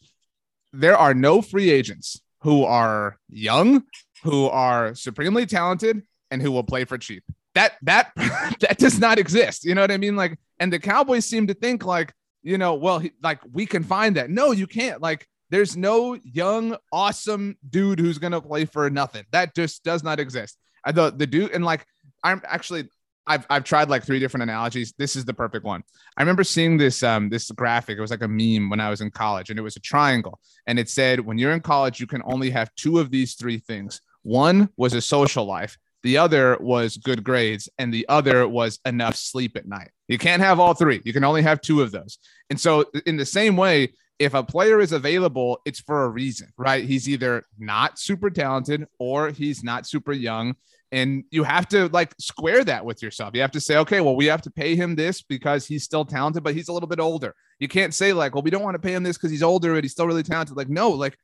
there 0.73 0.97
are 0.97 1.13
no 1.13 1.41
free 1.41 1.69
agents 1.69 2.21
who 2.41 2.63
are 2.63 3.17
young, 3.29 3.83
who 4.23 4.47
are 4.47 4.93
supremely 4.95 5.45
talented, 5.45 6.03
and 6.29 6.41
who 6.41 6.51
will 6.51 6.63
play 6.63 6.85
for 6.85 6.97
cheap. 6.97 7.23
That 7.55 7.73
that 7.83 8.11
that 8.59 8.77
does 8.77 8.99
not 8.99 9.19
exist. 9.19 9.65
You 9.65 9.75
know 9.75 9.81
what 9.81 9.91
I 9.91 9.97
mean? 9.97 10.15
Like, 10.15 10.37
and 10.59 10.71
the 10.71 10.79
Cowboys 10.79 11.25
seem 11.25 11.47
to 11.47 11.53
think 11.53 11.85
like, 11.85 12.13
you 12.43 12.57
know, 12.57 12.75
well, 12.75 12.99
he, 12.99 13.11
like 13.21 13.39
we 13.51 13.65
can 13.65 13.83
find 13.83 14.15
that. 14.15 14.29
No, 14.29 14.51
you 14.51 14.67
can't. 14.67 15.01
Like, 15.01 15.27
there's 15.49 15.75
no 15.75 16.15
young, 16.23 16.77
awesome 16.91 17.57
dude 17.69 17.99
who's 17.99 18.17
gonna 18.17 18.41
play 18.41 18.65
for 18.65 18.89
nothing. 18.89 19.25
That 19.31 19.53
just 19.55 19.83
does 19.83 20.03
not 20.03 20.19
exist. 20.19 20.57
I 20.83 20.91
the 20.91 21.11
the 21.11 21.27
dude 21.27 21.51
and 21.51 21.63
like 21.63 21.85
I'm 22.23 22.41
actually 22.45 22.89
I've 23.27 23.45
I've 23.49 23.63
tried 23.63 23.89
like 23.89 24.03
three 24.03 24.19
different 24.19 24.43
analogies. 24.43 24.93
This 24.97 25.15
is 25.15 25.25
the 25.25 25.33
perfect 25.33 25.63
one. 25.65 25.83
I 26.17 26.21
remember 26.21 26.43
seeing 26.43 26.77
this 26.77 27.03
um 27.03 27.29
this 27.29 27.49
graphic. 27.51 27.97
It 27.97 28.01
was 28.01 28.11
like 28.11 28.23
a 28.23 28.27
meme 28.27 28.69
when 28.69 28.79
I 28.79 28.89
was 28.89 29.01
in 29.01 29.11
college, 29.11 29.49
and 29.49 29.59
it 29.59 29.63
was 29.63 29.75
a 29.75 29.81
triangle, 29.81 30.39
and 30.67 30.79
it 30.79 30.89
said 30.89 31.19
when 31.19 31.37
you're 31.37 31.53
in 31.53 31.61
college, 31.61 31.99
you 31.99 32.07
can 32.07 32.21
only 32.25 32.49
have 32.49 32.73
two 32.75 32.99
of 32.99 33.11
these 33.11 33.35
three 33.35 33.59
things. 33.59 34.01
One 34.23 34.69
was 34.77 34.93
a 34.93 35.01
social 35.01 35.45
life, 35.45 35.77
the 36.03 36.17
other 36.17 36.57
was 36.59 36.97
good 36.97 37.23
grades, 37.23 37.69
and 37.77 37.93
the 37.93 38.07
other 38.09 38.47
was 38.47 38.79
enough 38.85 39.15
sleep 39.15 39.55
at 39.55 39.67
night. 39.67 39.91
You 40.07 40.17
can't 40.17 40.41
have 40.41 40.59
all 40.59 40.73
three. 40.73 41.01
You 41.05 41.13
can 41.13 41.23
only 41.23 41.41
have 41.41 41.61
two 41.61 41.81
of 41.81 41.91
those. 41.91 42.17
And 42.49 42.59
so, 42.59 42.85
in 43.05 43.17
the 43.17 43.25
same 43.25 43.55
way, 43.55 43.93
if 44.19 44.33
a 44.33 44.43
player 44.43 44.79
is 44.79 44.91
available, 44.91 45.61
it's 45.65 45.79
for 45.79 46.03
a 46.03 46.09
reason, 46.09 46.49
right? 46.57 46.83
He's 46.83 47.09
either 47.09 47.43
not 47.57 47.97
super 47.97 48.29
talented 48.29 48.85
or 48.99 49.29
he's 49.29 49.63
not 49.63 49.87
super 49.87 50.11
young. 50.11 50.55
And 50.91 51.23
you 51.31 51.43
have 51.43 51.67
to 51.69 51.87
like 51.89 52.13
square 52.19 52.65
that 52.65 52.83
with 52.83 53.01
yourself. 53.01 53.33
You 53.33 53.41
have 53.41 53.51
to 53.51 53.61
say, 53.61 53.77
okay, 53.77 54.01
well, 54.01 54.15
we 54.15 54.25
have 54.25 54.41
to 54.41 54.51
pay 54.51 54.75
him 54.75 54.95
this 54.95 55.21
because 55.21 55.65
he's 55.65 55.83
still 55.83 56.03
talented, 56.03 56.43
but 56.43 56.53
he's 56.53 56.67
a 56.67 56.73
little 56.73 56.89
bit 56.89 56.99
older. 56.99 57.33
You 57.59 57.69
can't 57.69 57.93
say, 57.93 58.11
like, 58.11 58.35
well, 58.35 58.43
we 58.43 58.49
don't 58.49 58.63
want 58.63 58.75
to 58.75 58.79
pay 58.79 58.93
him 58.93 59.03
this 59.03 59.17
because 59.17 59.31
he's 59.31 59.43
older 59.43 59.75
and 59.75 59.83
he's 59.83 59.93
still 59.93 60.07
really 60.07 60.23
talented. 60.23 60.57
Like, 60.57 60.67
no, 60.67 60.89
like 60.89 61.17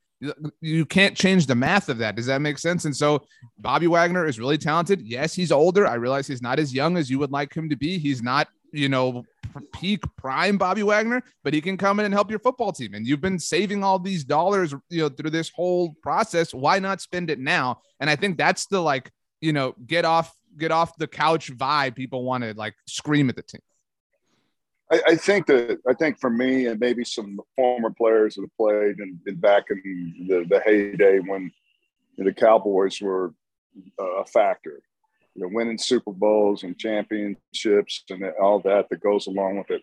you 0.62 0.86
can't 0.86 1.18
change 1.18 1.48
the 1.48 1.56
math 1.56 1.90
of 1.90 1.98
that. 1.98 2.16
Does 2.16 2.28
that 2.28 2.42
make 2.42 2.58
sense? 2.60 2.86
And 2.86 2.96
so 2.96 3.24
Bobby 3.58 3.88
Wagner 3.88 4.26
is 4.26 4.40
really 4.40 4.58
talented. 4.58 5.02
Yes, 5.02 5.34
he's 5.34 5.52
older. 5.52 5.86
I 5.86 5.96
realize 5.96 6.28
he's 6.28 6.42
not 6.42 6.60
as 6.60 6.74
young 6.74 6.96
as 6.96 7.10
you 7.10 7.20
would 7.20 7.32
like 7.32 7.54
him 7.54 7.70
to 7.70 7.76
be. 7.76 7.98
He's 7.98 8.24
not, 8.24 8.48
you 8.72 8.88
know, 8.88 9.24
peak 9.74 10.04
prime 10.18 10.58
Bobby 10.58 10.84
Wagner, 10.84 11.22
but 11.44 11.54
he 11.54 11.60
can 11.60 11.78
come 11.78 12.00
in 12.00 12.06
and 12.06 12.14
help 12.14 12.30
your 12.30 12.40
football 12.40 12.72
team. 12.72 12.94
And 12.94 13.06
you've 13.06 13.22
been 13.22 13.40
saving 13.40 13.84
all 13.84 14.00
these 14.00 14.24
dollars, 14.24 14.74
you 14.90 15.02
know, 15.02 15.10
through 15.10 15.32
this 15.32 15.52
whole 15.54 15.94
process. 16.02 16.54
Why 16.54 16.80
not 16.80 17.02
spend 17.02 17.30
it 17.30 17.40
now? 17.40 17.82
And 18.00 18.10
I 18.10 18.16
think 18.16 18.38
that's 18.38 18.68
the 18.68 18.82
like, 18.82 19.12
you 19.42 19.54
know, 19.54 19.76
get 19.86 20.06
off, 20.06 20.34
get 20.58 20.72
off 20.72 20.98
the 20.98 21.08
couch 21.08 21.52
vibe 21.56 21.96
people 21.96 22.24
want 22.24 22.44
to 22.44 22.54
like 22.54 22.76
scream 22.88 23.30
at 23.30 23.36
the 23.36 23.44
team. 23.44 23.62
I, 24.92 25.02
I, 25.08 25.16
think 25.16 25.48
that 25.48 25.80
I 25.88 25.94
think 25.94 26.20
for 26.20 26.30
me 26.30 26.68
and 26.68 26.80
maybe 26.80 27.04
some 27.04 27.40
former 27.56 27.92
players 27.92 28.36
that 28.36 28.42
have 28.42 28.58
played 28.58 28.98
and, 29.00 29.42
back 29.42 29.66
in 29.70 30.28
the, 30.28 30.46
the 30.50 30.62
heyday 30.62 31.20
when 31.20 31.52
the 32.18 32.34
Cowboys 32.34 33.02
were 33.02 33.34
uh, 34.00 34.22
a 34.22 34.26
factor, 34.26 34.82
you 35.36 35.44
know, 35.44 35.50
winning 35.52 35.78
Super 35.78 36.12
Bowls 36.12 36.64
and 36.64 36.78
championships 36.78 38.04
and 38.10 38.24
all 38.42 38.60
that 38.62 38.88
that 38.90 39.02
goes 39.02 39.28
along 39.28 39.58
with 39.58 39.72
it. 39.72 39.82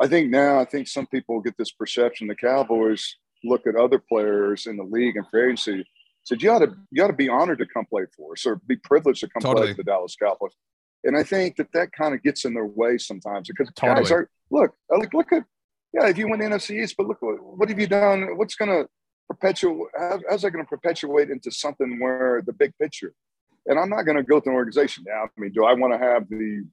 I 0.00 0.08
think 0.08 0.30
now 0.30 0.60
I 0.60 0.64
think 0.64 0.88
some 0.88 1.06
people 1.06 1.40
get 1.40 1.56
this 1.56 1.72
perception 1.72 2.26
the 2.26 2.34
Cowboys 2.34 3.16
look 3.44 3.66
at 3.66 3.76
other 3.76 3.98
players 3.98 4.66
in 4.66 4.76
the 4.76 4.84
league 4.84 5.16
and 5.16 5.26
free 5.28 5.44
agency 5.44 5.84
said 6.24 6.42
you 6.42 6.50
ought 6.50 6.60
to 6.60 6.74
you 6.90 7.04
ought 7.04 7.08
to 7.08 7.12
be 7.12 7.28
honored 7.28 7.58
to 7.58 7.66
come 7.66 7.86
play 7.86 8.04
for 8.16 8.32
us 8.32 8.44
or 8.44 8.60
be 8.66 8.76
privileged 8.76 9.20
to 9.20 9.28
come 9.28 9.42
totally. 9.42 9.68
play 9.68 9.72
for 9.74 9.76
the 9.78 9.84
Dallas 9.84 10.16
Cowboys. 10.16 10.52
And 11.04 11.16
I 11.16 11.22
think 11.22 11.56
that 11.56 11.70
that 11.74 11.92
kind 11.92 12.14
of 12.14 12.22
gets 12.22 12.44
in 12.44 12.54
their 12.54 12.66
way 12.66 12.96
sometimes 12.98 13.48
because 13.48 13.70
totally. 13.74 14.02
guys 14.02 14.10
are 14.10 14.30
look, 14.50 14.72
like 14.90 15.12
look 15.12 15.32
at 15.32 15.44
yeah, 15.92 16.08
if 16.08 16.18
you 16.18 16.28
win 16.28 16.40
the 16.40 16.46
NFC 16.46 16.82
East, 16.82 16.96
but 16.96 17.06
look 17.06 17.22
what, 17.22 17.36
what 17.40 17.68
have 17.68 17.78
you 17.78 17.86
done? 17.86 18.36
What's 18.36 18.56
going 18.56 18.70
to 18.70 18.88
perpetuate? 19.28 19.88
How, 19.96 20.20
how's 20.28 20.42
that 20.42 20.50
going 20.50 20.64
to 20.64 20.68
perpetuate 20.68 21.30
into 21.30 21.52
something 21.52 22.00
where 22.00 22.42
the 22.44 22.52
big 22.52 22.72
picture? 22.80 23.14
And 23.66 23.78
I'm 23.78 23.90
not 23.90 24.02
going 24.02 24.16
to 24.16 24.22
go 24.22 24.40
to 24.40 24.48
an 24.48 24.56
organization 24.56 25.04
now. 25.06 25.24
I 25.24 25.40
mean, 25.40 25.52
do 25.52 25.64
I 25.64 25.72
want 25.72 25.92
to 25.92 25.98
have 25.98 26.28
the 26.28 26.64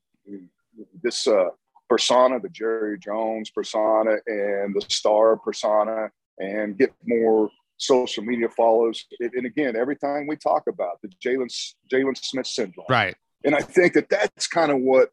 this 1.04 1.28
uh, 1.28 1.50
persona, 1.88 2.40
the 2.40 2.50
Jerry 2.50 2.98
Jones 2.98 3.52
persona, 3.52 4.16
and 4.26 4.74
the 4.74 4.84
star 4.88 5.38
persona, 5.38 6.10
and 6.40 6.78
get 6.78 6.94
more 7.06 7.50
social 7.82 8.24
media 8.24 8.48
follows? 8.50 9.06
It, 9.20 9.34
And 9.36 9.46
again, 9.46 9.76
every 9.76 9.96
time 9.96 10.28
we 10.28 10.36
talk 10.36 10.64
about 10.68 11.02
the 11.02 11.10
Jaylon 11.24 11.52
Jaylon 11.92 12.18
Smith 12.18 12.48
syndrome, 12.48 12.86
right? 12.90 13.16
And 13.44 13.56
I 13.56 13.62
think 13.62 13.94
that 13.94 14.10
that's 14.10 14.48
kind 14.48 14.72
of 14.72 14.78
what, 14.80 15.10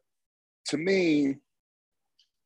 to 0.67 0.77
me, 0.77 1.37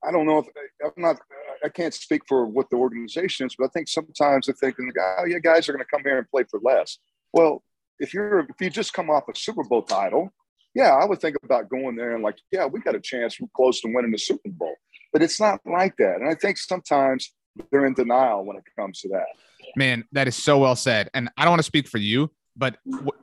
I 0.03 0.11
don't 0.11 0.25
know 0.25 0.39
if 0.39 0.47
I'm 0.85 1.03
not, 1.03 1.17
I 1.63 1.69
can't 1.69 1.93
speak 1.93 2.21
for 2.27 2.45
what 2.45 2.69
the 2.69 2.77
organization 2.77 3.47
is, 3.47 3.55
but 3.57 3.65
I 3.65 3.69
think 3.69 3.87
sometimes 3.87 4.45
they're 4.45 4.55
thinking, 4.55 4.91
oh, 4.97 5.25
yeah, 5.25 5.39
guys 5.39 5.67
are 5.67 5.73
going 5.73 5.83
to 5.83 5.89
come 5.89 6.03
here 6.03 6.17
and 6.17 6.29
play 6.29 6.43
for 6.49 6.59
less. 6.63 6.99
Well, 7.33 7.63
if 7.99 8.13
you're, 8.13 8.39
if 8.39 8.55
you 8.59 8.69
just 8.69 8.93
come 8.93 9.09
off 9.09 9.27
a 9.27 9.35
Super 9.35 9.63
Bowl 9.63 9.81
title, 9.81 10.31
yeah, 10.73 10.91
I 10.91 11.05
would 11.05 11.19
think 11.19 11.37
about 11.43 11.69
going 11.69 11.95
there 11.95 12.15
and 12.15 12.23
like, 12.23 12.37
yeah, 12.51 12.65
we 12.65 12.79
got 12.79 12.95
a 12.95 12.99
chance. 12.99 13.39
We're 13.39 13.47
close 13.55 13.81
to 13.81 13.93
winning 13.93 14.11
the 14.11 14.17
Super 14.17 14.49
Bowl. 14.49 14.75
But 15.11 15.21
it's 15.21 15.39
not 15.39 15.59
like 15.65 15.95
that. 15.97 16.15
And 16.15 16.29
I 16.29 16.35
think 16.35 16.57
sometimes 16.57 17.31
they're 17.71 17.85
in 17.85 17.93
denial 17.93 18.45
when 18.45 18.57
it 18.57 18.63
comes 18.77 19.01
to 19.01 19.09
that. 19.09 19.27
Man, 19.75 20.03
that 20.11 20.27
is 20.27 20.35
so 20.35 20.59
well 20.59 20.75
said. 20.75 21.09
And 21.13 21.29
I 21.37 21.43
don't 21.43 21.51
want 21.51 21.59
to 21.59 21.63
speak 21.63 21.87
for 21.87 21.97
you, 21.97 22.31
but 22.55 22.77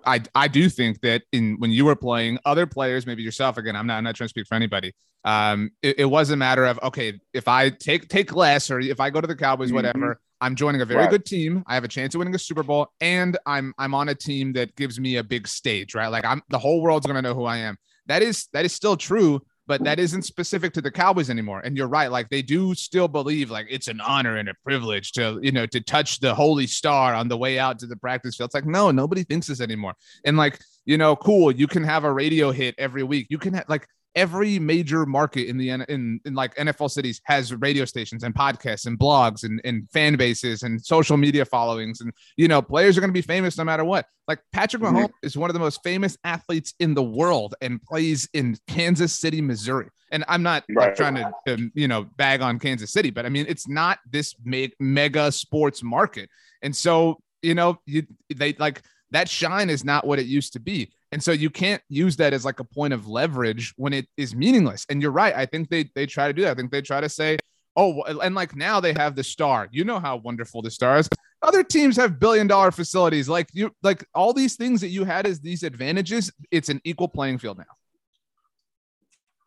I 0.04 0.22
I 0.34 0.48
do 0.48 0.68
think 0.68 1.00
that 1.02 1.22
in 1.32 1.56
when 1.58 1.70
you 1.70 1.84
were 1.84 1.96
playing 1.96 2.38
other 2.44 2.66
players, 2.66 3.06
maybe 3.06 3.22
yourself 3.22 3.56
again, 3.56 3.76
I'm 3.76 3.86
not 3.86 3.98
I'm 3.98 4.04
not 4.04 4.16
trying 4.16 4.26
to 4.26 4.30
speak 4.30 4.46
for 4.46 4.54
anybody. 4.54 4.92
Um, 5.24 5.70
it, 5.82 6.00
it 6.00 6.04
was 6.06 6.30
a 6.30 6.36
matter 6.36 6.64
of 6.64 6.78
okay, 6.82 7.20
if 7.32 7.46
I 7.46 7.70
take 7.70 8.08
take 8.08 8.34
less 8.34 8.70
or 8.70 8.80
if 8.80 9.00
I 9.00 9.10
go 9.10 9.20
to 9.20 9.26
the 9.26 9.36
Cowboys, 9.36 9.68
mm-hmm. 9.68 9.76
whatever, 9.76 10.20
I'm 10.40 10.56
joining 10.56 10.80
a 10.80 10.86
very 10.86 11.02
right. 11.02 11.10
good 11.10 11.24
team. 11.24 11.62
I 11.66 11.74
have 11.74 11.84
a 11.84 11.88
chance 11.88 12.14
of 12.14 12.20
winning 12.20 12.34
a 12.34 12.38
Super 12.38 12.62
Bowl, 12.62 12.88
and 13.00 13.36
I'm 13.46 13.74
I'm 13.78 13.94
on 13.94 14.08
a 14.08 14.14
team 14.14 14.52
that 14.54 14.74
gives 14.76 14.98
me 14.98 15.16
a 15.16 15.24
big 15.24 15.46
stage, 15.46 15.94
right? 15.94 16.08
Like 16.08 16.24
I'm 16.24 16.42
the 16.48 16.58
whole 16.58 16.82
world's 16.82 17.06
gonna 17.06 17.22
know 17.22 17.34
who 17.34 17.44
I 17.44 17.58
am. 17.58 17.76
That 18.06 18.22
is 18.22 18.48
that 18.52 18.64
is 18.64 18.72
still 18.72 18.96
true 18.96 19.42
but 19.70 19.84
that 19.84 20.00
isn't 20.00 20.22
specific 20.22 20.72
to 20.72 20.80
the 20.80 20.90
Cowboys 20.90 21.30
anymore. 21.30 21.60
And 21.60 21.76
you're 21.76 21.86
right, 21.86 22.10
like 22.10 22.28
they 22.28 22.42
do 22.42 22.74
still 22.74 23.06
believe 23.06 23.52
like 23.52 23.68
it's 23.70 23.86
an 23.86 24.00
honor 24.00 24.38
and 24.38 24.48
a 24.48 24.54
privilege 24.64 25.12
to, 25.12 25.38
you 25.40 25.52
know, 25.52 25.64
to 25.66 25.80
touch 25.80 26.18
the 26.18 26.34
holy 26.34 26.66
star 26.66 27.14
on 27.14 27.28
the 27.28 27.36
way 27.36 27.56
out 27.60 27.78
to 27.78 27.86
the 27.86 27.94
practice 27.94 28.34
field. 28.34 28.48
It's 28.48 28.54
like, 28.56 28.66
no, 28.66 28.90
nobody 28.90 29.22
thinks 29.22 29.46
this 29.46 29.60
anymore. 29.60 29.94
And 30.24 30.36
like, 30.36 30.58
you 30.86 30.98
know, 30.98 31.14
cool, 31.14 31.52
you 31.52 31.68
can 31.68 31.84
have 31.84 32.02
a 32.02 32.12
radio 32.12 32.50
hit 32.50 32.74
every 32.78 33.04
week. 33.04 33.28
You 33.30 33.38
can 33.38 33.54
have 33.54 33.66
like 33.68 33.86
every 34.14 34.58
major 34.58 35.06
market 35.06 35.48
in 35.48 35.56
the 35.56 35.70
in, 35.70 36.20
in 36.24 36.34
like 36.34 36.54
NFL 36.56 36.90
cities 36.90 37.20
has 37.24 37.54
radio 37.54 37.84
stations 37.84 38.24
and 38.24 38.34
podcasts 38.34 38.86
and 38.86 38.98
blogs 38.98 39.44
and, 39.44 39.60
and 39.64 39.88
fan 39.90 40.16
bases 40.16 40.62
and 40.62 40.84
social 40.84 41.16
media 41.16 41.44
followings 41.44 42.00
and 42.00 42.12
you 42.36 42.48
know 42.48 42.60
players 42.60 42.96
are 42.96 43.00
going 43.00 43.10
to 43.10 43.14
be 43.14 43.22
famous 43.22 43.56
no 43.56 43.64
matter 43.64 43.84
what. 43.84 44.06
Like 44.26 44.40
Patrick 44.52 44.82
mm-hmm. 44.82 44.96
Mahomes 44.96 45.04
mm-hmm. 45.04 45.26
is 45.26 45.36
one 45.36 45.50
of 45.50 45.54
the 45.54 45.60
most 45.60 45.80
famous 45.82 46.16
athletes 46.24 46.74
in 46.80 46.94
the 46.94 47.02
world 47.02 47.54
and 47.60 47.82
plays 47.82 48.28
in 48.32 48.56
Kansas 48.68 49.18
City, 49.18 49.40
Missouri. 49.40 49.88
And 50.12 50.24
I'm 50.28 50.42
not 50.42 50.64
right. 50.70 50.88
like, 50.88 50.96
trying 50.96 51.14
to, 51.14 51.32
to, 51.46 51.70
you 51.74 51.88
know 51.88 52.04
bag 52.16 52.42
on 52.42 52.58
Kansas 52.58 52.92
City, 52.92 53.10
but 53.10 53.26
I 53.26 53.28
mean 53.28 53.46
it's 53.48 53.68
not 53.68 53.98
this 54.10 54.34
me- 54.44 54.72
mega 54.80 55.30
sports 55.30 55.82
market, 55.82 56.28
and 56.62 56.74
so 56.74 57.20
you 57.42 57.54
know 57.54 57.78
you 57.86 58.06
they 58.34 58.54
like 58.54 58.82
that 59.12 59.28
shine 59.28 59.70
is 59.70 59.84
not 59.84 60.06
what 60.06 60.18
it 60.18 60.26
used 60.26 60.52
to 60.54 60.60
be. 60.60 60.92
And 61.12 61.22
so 61.22 61.32
you 61.32 61.50
can't 61.50 61.82
use 61.88 62.16
that 62.16 62.32
as 62.32 62.44
like 62.44 62.60
a 62.60 62.64
point 62.64 62.92
of 62.92 63.08
leverage 63.08 63.74
when 63.76 63.92
it 63.92 64.06
is 64.16 64.34
meaningless. 64.34 64.86
And 64.88 65.02
you're 65.02 65.10
right. 65.10 65.34
I 65.34 65.46
think 65.46 65.68
they 65.68 65.90
they 65.94 66.06
try 66.06 66.28
to 66.28 66.32
do 66.32 66.42
that. 66.42 66.52
I 66.52 66.54
think 66.54 66.70
they 66.70 66.82
try 66.82 67.00
to 67.00 67.08
say, 67.08 67.38
oh, 67.76 68.02
and 68.02 68.34
like 68.34 68.54
now 68.54 68.80
they 68.80 68.92
have 68.92 69.16
the 69.16 69.24
star. 69.24 69.68
You 69.72 69.84
know 69.84 69.98
how 69.98 70.16
wonderful 70.16 70.62
the 70.62 70.70
star 70.70 70.98
is. 70.98 71.08
Other 71.42 71.64
teams 71.64 71.96
have 71.96 72.20
billion 72.20 72.46
dollar 72.46 72.70
facilities. 72.70 73.28
Like 73.28 73.48
you, 73.52 73.74
like 73.82 74.04
all 74.14 74.32
these 74.32 74.56
things 74.56 74.80
that 74.82 74.88
you 74.88 75.04
had 75.04 75.26
as 75.26 75.40
these 75.40 75.62
advantages. 75.62 76.30
It's 76.50 76.68
an 76.68 76.80
equal 76.84 77.08
playing 77.08 77.38
field 77.38 77.58
now. 77.58 77.64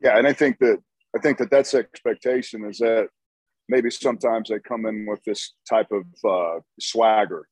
Yeah, 0.02 0.18
and 0.18 0.28
I 0.28 0.34
think 0.34 0.60
that 0.60 0.80
I 1.16 1.20
think 1.20 1.38
that 1.38 1.50
that's 1.50 1.74
expectation 1.74 2.66
is 2.66 2.80
that 2.80 3.08
maybe 3.70 3.90
sometimes 3.90 4.50
they 4.50 4.60
come 4.60 4.86
in 4.86 5.06
with 5.06 5.24
this 5.24 5.54
type 5.70 5.92
of 5.92 6.04
uh, 6.30 6.60
swagger, 6.80 7.48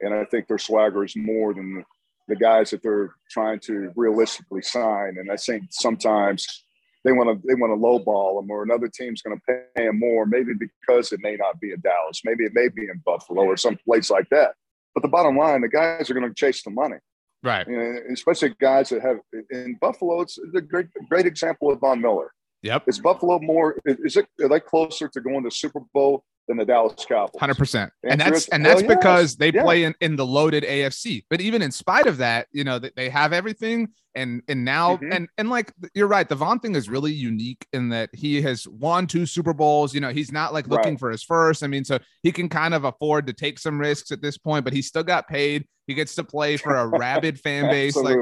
and 0.00 0.12
I 0.12 0.24
think 0.24 0.48
their 0.48 0.58
swagger 0.58 1.04
is 1.04 1.16
more 1.16 1.54
than 1.54 1.84
the 2.28 2.36
guys 2.36 2.70
that 2.70 2.82
they're 2.82 3.14
trying 3.30 3.60
to 3.60 3.92
realistically 3.96 4.62
sign. 4.62 5.16
And 5.18 5.30
I 5.30 5.36
think 5.36 5.64
sometimes 5.70 6.64
they 7.04 7.12
want 7.12 7.28
to 7.28 7.46
they 7.46 7.54
want 7.54 7.70
to 7.70 7.76
lowball 7.76 8.40
them, 8.40 8.50
or 8.50 8.62
another 8.62 8.88
team's 8.88 9.22
going 9.22 9.38
to 9.38 9.64
pay 9.76 9.86
them 9.86 9.98
more, 9.98 10.24
maybe 10.26 10.52
because 10.54 11.12
it 11.12 11.20
may 11.22 11.36
not 11.36 11.60
be 11.60 11.72
in 11.72 11.80
Dallas, 11.80 12.22
maybe 12.24 12.44
it 12.44 12.52
may 12.54 12.68
be 12.68 12.84
in 12.84 13.02
Buffalo 13.04 13.42
or 13.42 13.56
some 13.56 13.76
place 13.84 14.10
like 14.10 14.28
that. 14.30 14.54
But 14.94 15.02
the 15.02 15.08
bottom 15.08 15.36
line, 15.36 15.60
the 15.60 15.68
guys 15.68 16.08
are 16.08 16.14
going 16.14 16.28
to 16.28 16.34
chase 16.34 16.62
the 16.62 16.70
money, 16.70 16.96
right? 17.42 17.66
especially 18.10 18.54
guys 18.60 18.88
that 18.88 19.02
have 19.02 19.18
in 19.50 19.76
Buffalo. 19.80 20.22
It's 20.22 20.38
a 20.54 20.60
great 20.60 20.86
great 21.08 21.26
example 21.26 21.70
of 21.70 21.80
Von 21.80 22.00
Miller. 22.00 22.32
Yep. 22.62 22.84
Is 22.86 22.98
Buffalo 23.00 23.38
more? 23.40 23.76
Is 23.84 24.16
it 24.16 24.26
are 24.40 24.48
they 24.48 24.60
closer 24.60 25.08
to 25.08 25.20
going 25.20 25.44
to 25.44 25.50
Super 25.50 25.80
Bowl 25.92 26.24
than 26.48 26.56
the 26.56 26.64
Dallas 26.64 27.04
Cowboys. 27.06 27.38
Hundred 27.38 27.56
percent, 27.56 27.92
and 28.02 28.20
that's 28.20 28.48
and 28.48 28.64
that's 28.64 28.82
because 28.82 29.36
they 29.36 29.50
yeah. 29.50 29.62
play 29.62 29.84
in, 29.84 29.94
in 30.00 30.16
the 30.16 30.26
loaded 30.26 30.64
AFC. 30.64 31.24
But 31.30 31.40
even 31.40 31.62
in 31.62 31.70
spite 31.70 32.06
of 32.06 32.18
that, 32.18 32.48
you 32.52 32.64
know 32.64 32.78
they 32.78 33.08
have 33.08 33.32
everything, 33.32 33.88
and 34.14 34.42
and 34.48 34.64
now 34.64 34.96
mm-hmm. 34.96 35.12
and 35.12 35.28
and 35.38 35.50
like 35.50 35.72
you're 35.94 36.06
right, 36.06 36.28
the 36.28 36.34
Von 36.34 36.58
thing 36.60 36.74
is 36.74 36.88
really 36.88 37.12
unique 37.12 37.66
in 37.72 37.88
that 37.90 38.10
he 38.12 38.42
has 38.42 38.66
won 38.68 39.06
two 39.06 39.26
Super 39.26 39.52
Bowls. 39.52 39.94
You 39.94 40.00
know, 40.00 40.10
he's 40.10 40.32
not 40.32 40.52
like 40.52 40.66
looking 40.66 40.92
right. 40.92 41.00
for 41.00 41.10
his 41.10 41.22
first. 41.22 41.62
I 41.62 41.66
mean, 41.66 41.84
so 41.84 41.98
he 42.22 42.32
can 42.32 42.48
kind 42.48 42.74
of 42.74 42.84
afford 42.84 43.26
to 43.28 43.32
take 43.32 43.58
some 43.58 43.78
risks 43.78 44.10
at 44.12 44.20
this 44.20 44.38
point, 44.38 44.64
but 44.64 44.72
he 44.72 44.82
still 44.82 45.04
got 45.04 45.28
paid. 45.28 45.66
He 45.86 45.94
gets 45.94 46.14
to 46.16 46.24
play 46.24 46.56
for 46.56 46.74
a 46.74 46.86
rabid 46.86 47.40
fan 47.40 47.68
base. 47.70 47.96
like, 47.96 48.18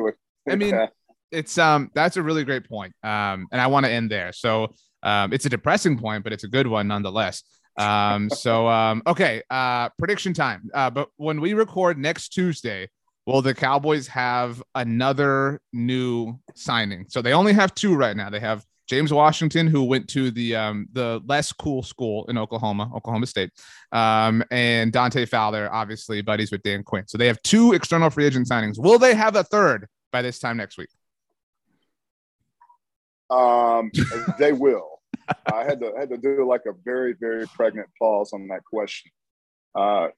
I 0.49 0.57
mean, 0.57 0.89
it's 1.31 1.59
um 1.59 1.91
that's 1.95 2.17
a 2.17 2.23
really 2.23 2.45
great 2.45 2.69
point. 2.69 2.95
Um, 3.03 3.49
and 3.51 3.61
I 3.61 3.67
want 3.67 3.87
to 3.87 3.93
end 3.93 4.11
there. 4.11 4.33
So 4.33 4.75
um, 5.03 5.33
it's 5.33 5.47
a 5.47 5.49
depressing 5.49 5.99
point, 5.99 6.25
but 6.25 6.33
it's 6.33 6.45
a 6.45 6.49
good 6.49 6.67
one 6.67 6.89
nonetheless. 6.89 7.43
Um, 7.79 8.29
so 8.31 8.69
um, 8.69 9.03
okay, 9.07 9.43
uh, 9.51 9.89
prediction 9.99 10.35
time. 10.35 10.71
Uh, 10.75 10.91
but 10.91 11.09
when 11.17 11.41
we 11.41 11.55
record 11.55 11.99
next 11.99 12.31
Tuesday, 12.31 12.89
Well, 13.27 13.41
the 13.41 13.55
Cowboys 13.55 14.09
have 14.09 14.61
another 14.75 15.61
new 15.73 16.41
signing. 16.55 17.07
So 17.09 17.23
they 17.23 17.33
only 17.33 17.53
have 17.53 17.75
two 17.75 17.95
right 17.95 18.17
now. 18.17 18.31
They 18.31 18.41
have 18.41 18.65
James 18.89 19.13
Washington, 19.13 19.69
who 19.69 19.85
went 19.85 20.09
to 20.09 20.33
the 20.33 20.57
um, 20.57 20.89
the 20.93 21.21
less 21.27 21.53
cool 21.53 21.85
school 21.85 22.25
in 22.27 22.37
Oklahoma, 22.37 22.91
Oklahoma 22.95 23.27
State, 23.27 23.51
um, 23.93 24.43
and 24.51 24.93
Dante 24.93 25.25
Fowler, 25.25 25.73
obviously 25.73 26.21
buddies 26.21 26.51
with 26.51 26.63
Dan 26.65 26.83
Quinn. 26.83 27.07
So 27.07 27.17
they 27.17 27.29
have 27.29 27.41
two 27.43 27.75
external 27.75 28.11
free 28.11 28.27
agent 28.27 28.49
signings. 28.49 28.77
Will 28.77 28.99
they 28.99 29.15
have 29.15 29.37
a 29.37 29.45
third 29.45 29.87
by 30.11 30.21
this 30.21 30.41
time 30.41 30.57
next 30.57 30.77
week? 30.77 30.89
Um, 33.31 33.93
they 34.39 34.53
will. 34.53 34.92
I 35.53 35.65
had 35.65 35.81
to 35.81 35.93
had 35.99 36.11
to 36.11 36.17
do 36.17 36.47
like 36.49 36.63
a 36.67 36.73
very 36.85 37.15
very 37.19 37.47
pregnant 37.49 37.89
pause 37.99 38.33
on 38.33 38.49
that 38.49 38.65
question. 38.65 39.11
Uh, 39.75 40.09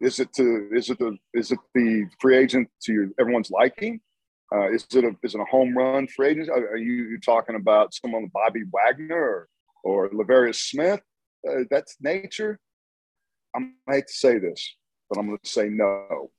is 0.00 0.18
it 0.18 0.32
to 0.34 0.68
is 0.72 0.90
it 0.90 0.98
the 0.98 1.16
is 1.34 1.50
it 1.50 1.58
the 1.74 2.06
free 2.20 2.36
agent 2.36 2.68
to 2.84 3.14
everyone's 3.18 3.50
liking? 3.50 4.00
Uh, 4.52 4.70
is 4.72 4.86
it 4.92 5.04
a 5.04 5.14
is 5.22 5.34
it 5.34 5.40
a 5.40 5.44
home 5.44 5.76
run 5.76 6.06
free 6.08 6.28
agent? 6.28 6.48
Are, 6.48 6.70
are 6.70 6.76
you 6.76 7.18
talking 7.20 7.56
about 7.56 7.94
someone 7.94 8.22
like 8.22 8.32
Bobby 8.32 8.62
Wagner 8.72 9.16
or 9.16 9.48
or 9.84 10.10
Lavarius 10.10 10.56
Smith? 10.56 11.00
Uh, 11.48 11.64
that's 11.70 11.96
nature. 12.00 12.58
I'm, 13.54 13.74
I 13.88 13.96
hate 13.96 14.06
to 14.06 14.12
say 14.12 14.38
this, 14.38 14.76
but 15.08 15.18
I'm 15.18 15.26
going 15.26 15.38
to 15.42 15.48
say 15.48 15.68
no. 15.68 16.30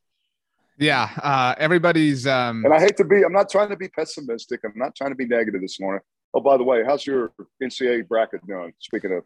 Yeah, 0.77 1.09
uh, 1.21 1.55
everybody's. 1.57 2.25
Um... 2.25 2.65
And 2.65 2.73
I 2.73 2.79
hate 2.79 2.97
to 2.97 3.05
be. 3.05 3.23
I'm 3.23 3.33
not 3.33 3.49
trying 3.49 3.69
to 3.69 3.75
be 3.75 3.87
pessimistic. 3.89 4.61
I'm 4.63 4.73
not 4.75 4.95
trying 4.95 5.11
to 5.11 5.15
be 5.15 5.25
negative 5.25 5.61
this 5.61 5.79
morning. 5.79 6.01
Oh, 6.33 6.39
by 6.39 6.57
the 6.57 6.63
way, 6.63 6.83
how's 6.85 7.05
your 7.05 7.33
NCAA 7.61 8.07
bracket 8.07 8.45
doing? 8.47 8.73
Speaking 8.79 9.13
of 9.13 9.23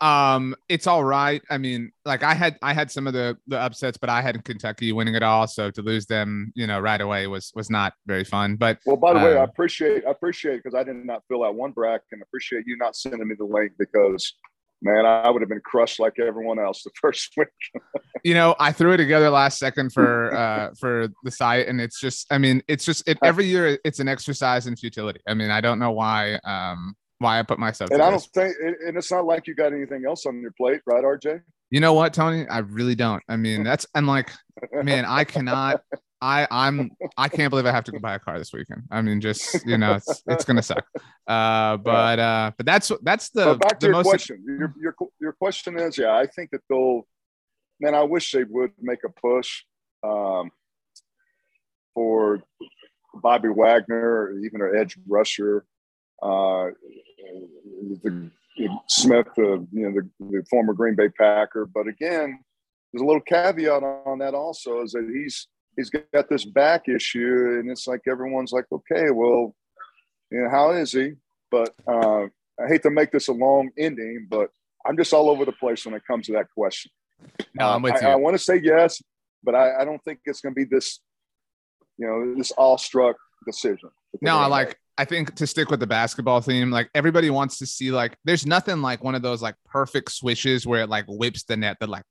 um, 0.00 0.54
it's 0.68 0.86
all 0.86 1.04
right. 1.04 1.42
I 1.50 1.58
mean, 1.58 1.92
like 2.04 2.22
I 2.22 2.34
had 2.34 2.56
I 2.62 2.72
had 2.72 2.90
some 2.90 3.06
of 3.06 3.12
the 3.12 3.36
the 3.46 3.58
upsets, 3.58 3.98
but 3.98 4.08
I 4.08 4.22
had 4.22 4.42
Kentucky 4.44 4.92
winning 4.92 5.14
it 5.14 5.22
all. 5.22 5.46
So 5.46 5.70
to 5.70 5.82
lose 5.82 6.06
them, 6.06 6.52
you 6.54 6.66
know, 6.66 6.80
right 6.80 7.00
away 7.00 7.26
was 7.26 7.52
was 7.54 7.70
not 7.70 7.92
very 8.06 8.24
fun. 8.24 8.56
But 8.56 8.78
well, 8.86 8.96
by 8.96 9.12
the 9.12 9.18
way, 9.18 9.36
I 9.36 9.42
um, 9.42 9.48
appreciate 9.48 10.04
I 10.06 10.10
appreciate 10.10 10.62
because 10.62 10.74
I 10.74 10.84
did 10.84 10.96
not 11.04 11.22
fill 11.28 11.44
out 11.44 11.54
one 11.54 11.72
bracket, 11.72 12.06
and 12.12 12.22
appreciate 12.22 12.64
you 12.66 12.76
not 12.76 12.96
sending 12.96 13.28
me 13.28 13.34
the 13.38 13.44
link 13.44 13.72
because 13.78 14.34
man, 14.82 15.06
I 15.06 15.30
would 15.30 15.42
have 15.42 15.48
been 15.48 15.62
crushed 15.64 15.98
like 15.98 16.18
everyone 16.18 16.58
else 16.58 16.82
the 16.82 16.90
first 17.00 17.32
week. 17.36 17.48
you 18.22 18.34
know, 18.34 18.54
I 18.58 18.72
threw 18.72 18.92
it 18.92 18.98
together 18.98 19.30
last 19.30 19.58
second 19.58 19.92
for 19.92 20.23
uh 20.38 20.70
for 20.78 21.08
the 21.22 21.30
site, 21.30 21.68
and 21.68 21.80
it's 21.80 22.00
just, 22.00 22.26
I 22.30 22.38
mean, 22.38 22.62
it's 22.68 22.84
just 22.84 23.08
it 23.08 23.18
every 23.22 23.46
year 23.46 23.78
it's 23.84 24.00
an 24.00 24.08
exercise 24.08 24.66
in 24.66 24.76
futility. 24.76 25.20
I 25.28 25.34
mean, 25.34 25.50
I 25.50 25.60
don't 25.60 25.78
know 25.78 25.92
why 25.92 26.34
um 26.44 26.94
why 27.18 27.38
I 27.38 27.42
put 27.42 27.58
myself. 27.58 27.90
And 27.90 28.02
I 28.02 28.10
don't 28.10 28.22
think, 28.34 28.54
and 28.60 28.96
it's 28.96 29.10
not 29.10 29.24
like 29.24 29.46
you 29.46 29.54
got 29.54 29.72
anything 29.72 30.04
else 30.06 30.26
on 30.26 30.40
your 30.40 30.52
plate, 30.52 30.80
right, 30.86 31.02
RJ? 31.02 31.40
You 31.70 31.80
know 31.80 31.94
what, 31.94 32.12
Tony? 32.12 32.46
I 32.48 32.58
really 32.58 32.94
don't. 32.94 33.22
I 33.28 33.36
mean, 33.36 33.64
that's 33.68 33.86
and 33.94 34.06
like, 34.06 34.30
man, 34.72 35.04
I 35.04 35.24
cannot. 35.24 35.82
I 36.20 36.46
I'm 36.50 36.90
I 37.18 37.28
can't 37.28 37.50
believe 37.50 37.66
I 37.66 37.70
have 37.70 37.84
to 37.84 37.92
go 37.92 37.98
buy 37.98 38.14
a 38.14 38.18
car 38.18 38.38
this 38.38 38.52
weekend. 38.52 38.84
I 38.90 39.02
mean, 39.02 39.20
just 39.20 39.66
you 39.66 39.76
know, 39.76 39.94
it's 39.94 40.22
it's 40.26 40.44
gonna 40.44 40.62
suck. 40.62 40.84
Uh, 41.26 41.76
but 41.84 42.18
uh, 42.18 42.52
but 42.56 42.64
that's 42.64 42.90
that's 43.02 43.30
the 43.30 43.44
but 43.44 43.60
back 43.60 43.80
to 43.80 43.88
the 43.88 43.92
your 43.92 44.02
question. 44.02 44.42
Your, 44.46 44.74
your 44.80 44.94
your 45.20 45.32
question 45.32 45.78
is, 45.78 45.98
yeah, 45.98 46.14
I 46.14 46.26
think 46.26 46.50
that 46.52 46.60
they'll. 46.68 47.02
Man, 47.80 47.94
I 47.94 48.04
wish 48.04 48.30
they 48.30 48.44
would 48.44 48.70
make 48.80 49.00
a 49.04 49.08
push 49.08 49.64
um, 50.04 50.50
for 51.94 52.42
Bobby 53.14 53.48
Wagner 53.48 53.96
or 53.96 54.38
even 54.38 54.60
an 54.60 54.72
edge 54.78 54.96
rusher. 55.06 55.64
Uh, 56.22 56.68
the, 58.02 58.30
Smith, 58.86 59.26
uh, 59.38 59.58
you 59.58 59.68
know, 59.72 59.92
the, 59.92 60.08
the, 60.20 60.44
former 60.48 60.72
Green 60.72 60.94
Bay 60.94 61.08
Packer. 61.08 61.66
But 61.66 61.88
again, 61.88 62.38
there's 62.92 63.02
a 63.02 63.04
little 63.04 63.20
caveat 63.20 63.82
on 63.82 64.18
that 64.20 64.34
also 64.34 64.82
is 64.82 64.92
that 64.92 65.10
he's 65.12 65.48
he's 65.76 65.90
got 65.90 66.28
this 66.28 66.44
back 66.44 66.88
issue, 66.88 67.58
and 67.58 67.68
it's 67.68 67.86
like 67.86 68.02
everyone's 68.08 68.52
like, 68.52 68.66
okay, 68.70 69.10
well, 69.10 69.54
you 70.30 70.40
know, 70.40 70.50
how 70.50 70.70
is 70.70 70.92
he? 70.92 71.14
But 71.50 71.74
uh, 71.88 72.26
I 72.60 72.68
hate 72.68 72.82
to 72.82 72.90
make 72.90 73.10
this 73.10 73.28
a 73.28 73.32
long 73.32 73.70
ending, 73.76 74.28
but 74.30 74.50
I'm 74.86 74.96
just 74.96 75.12
all 75.12 75.30
over 75.30 75.44
the 75.44 75.52
place 75.52 75.84
when 75.84 75.94
it 75.94 76.06
comes 76.06 76.26
to 76.26 76.32
that 76.34 76.46
question. 76.56 76.92
No, 77.54 77.68
I'm 77.68 77.82
with 77.82 77.94
I, 77.94 78.00
you. 78.00 78.06
I 78.08 78.16
want 78.16 78.34
to 78.34 78.42
say 78.42 78.60
yes, 78.62 79.02
but 79.44 79.54
I, 79.54 79.82
I 79.82 79.84
don't 79.84 80.02
think 80.04 80.20
it's 80.24 80.40
going 80.40 80.54
to 80.54 80.56
be 80.56 80.64
this, 80.64 81.00
you 81.98 82.06
know, 82.06 82.34
this 82.36 82.52
awestruck 82.56 83.16
decision. 83.46 83.90
No, 84.20 84.36
I 84.36 84.46
like 84.46 84.78
I 84.96 85.04
think 85.04 85.34
to 85.36 85.46
stick 85.46 85.70
with 85.70 85.80
the 85.80 85.86
basketball 85.86 86.40
theme, 86.40 86.70
like 86.70 86.88
everybody 86.94 87.30
wants 87.30 87.58
to 87.58 87.66
see 87.66 87.90
like 87.90 88.16
there's 88.24 88.46
nothing 88.46 88.80
like 88.80 89.02
one 89.02 89.14
of 89.14 89.22
those 89.22 89.42
like 89.42 89.56
perfect 89.66 90.12
swishes 90.12 90.66
where 90.66 90.82
it 90.82 90.88
like 90.88 91.04
whips 91.08 91.44
the 91.44 91.56
net 91.56 91.76
that 91.80 91.88
like 91.88 92.04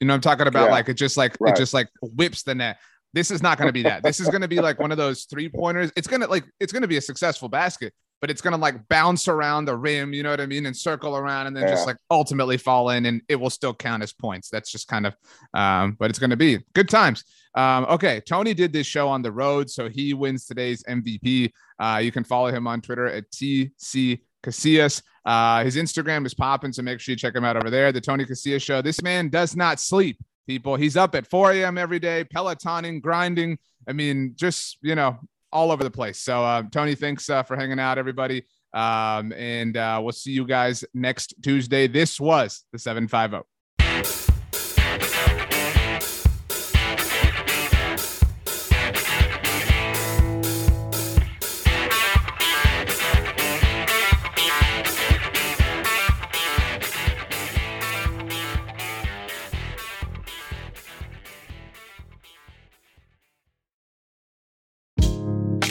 you 0.00 0.06
know 0.06 0.14
I'm 0.14 0.20
talking 0.20 0.46
about 0.46 0.66
yeah. 0.66 0.72
like 0.72 0.88
it 0.88 0.94
just 0.94 1.16
like 1.16 1.36
right. 1.40 1.54
it 1.54 1.58
just 1.58 1.74
like 1.74 1.88
whips 2.00 2.42
the 2.42 2.54
net. 2.54 2.78
This 3.14 3.30
is 3.30 3.42
not 3.42 3.58
going 3.58 3.68
to 3.68 3.72
be 3.72 3.82
that. 3.82 4.02
This 4.02 4.20
is 4.20 4.28
going 4.28 4.40
to 4.40 4.48
be 4.48 4.60
like 4.60 4.80
one 4.80 4.90
of 4.90 4.96
those 4.96 5.24
three 5.24 5.50
pointers. 5.50 5.92
It's 5.96 6.08
going 6.08 6.22
to 6.22 6.26
like 6.26 6.44
it's 6.58 6.72
going 6.72 6.82
to 6.82 6.88
be 6.88 6.96
a 6.96 7.02
successful 7.02 7.48
basket, 7.48 7.92
but 8.22 8.30
it's 8.30 8.40
going 8.40 8.52
to 8.52 8.58
like 8.58 8.88
bounce 8.88 9.26
around 9.26 9.64
the 9.64 9.76
rim, 9.76 10.14
you 10.14 10.22
know 10.22 10.30
what 10.30 10.40
I 10.40 10.46
mean, 10.46 10.64
and 10.64 10.76
circle 10.76 11.16
around 11.16 11.48
and 11.48 11.56
then 11.56 11.64
yeah. 11.64 11.70
just 11.70 11.88
like 11.88 11.96
ultimately 12.08 12.56
fall 12.56 12.90
in 12.90 13.04
and 13.06 13.20
it 13.28 13.34
will 13.34 13.50
still 13.50 13.74
count 13.74 14.00
as 14.00 14.12
points. 14.12 14.48
That's 14.48 14.70
just 14.70 14.86
kind 14.86 15.06
of 15.06 15.16
um 15.54 15.96
but 15.98 16.08
it's 16.08 16.20
going 16.20 16.30
to 16.30 16.36
be 16.36 16.60
good 16.72 16.88
times. 16.88 17.24
Um, 17.54 17.84
okay, 17.90 18.20
Tony 18.20 18.54
did 18.54 18.72
this 18.72 18.86
show 18.86 19.08
on 19.08 19.22
the 19.22 19.32
road, 19.32 19.68
so 19.68 19.88
he 19.88 20.14
wins 20.14 20.46
today's 20.46 20.82
MVP. 20.84 21.50
Uh, 21.78 22.00
you 22.02 22.12
can 22.12 22.24
follow 22.24 22.50
him 22.50 22.66
on 22.66 22.80
Twitter 22.80 23.06
at 23.06 23.30
TC 23.30 24.20
Casillas. 24.42 25.02
Uh, 25.26 25.64
his 25.64 25.76
Instagram 25.76 26.24
is 26.24 26.32
popping, 26.32 26.72
so 26.72 26.82
make 26.82 27.00
sure 27.00 27.12
you 27.12 27.16
check 27.16 27.34
him 27.34 27.44
out 27.44 27.56
over 27.56 27.70
there. 27.70 27.92
The 27.92 28.00
Tony 28.00 28.24
Casillas 28.24 28.62
Show. 28.62 28.80
This 28.80 29.02
man 29.02 29.28
does 29.28 29.54
not 29.54 29.80
sleep, 29.80 30.18
people. 30.46 30.76
He's 30.76 30.96
up 30.96 31.14
at 31.14 31.26
4 31.26 31.52
a.m. 31.52 31.76
every 31.76 31.98
day, 31.98 32.24
pelotoning, 32.24 33.02
grinding. 33.02 33.58
I 33.86 33.92
mean, 33.92 34.34
just 34.36 34.78
you 34.80 34.94
know, 34.94 35.18
all 35.52 35.70
over 35.70 35.84
the 35.84 35.90
place. 35.90 36.18
So, 36.18 36.44
uh, 36.44 36.62
Tony, 36.70 36.94
thanks 36.94 37.28
uh, 37.28 37.42
for 37.42 37.56
hanging 37.56 37.78
out, 37.78 37.98
everybody. 37.98 38.44
Um, 38.72 39.32
and 39.32 39.76
uh, 39.76 40.00
we'll 40.02 40.12
see 40.12 40.32
you 40.32 40.46
guys 40.46 40.84
next 40.94 41.34
Tuesday. 41.42 41.86
This 41.86 42.18
was 42.18 42.64
the 42.72 42.78
75O. 42.78 43.42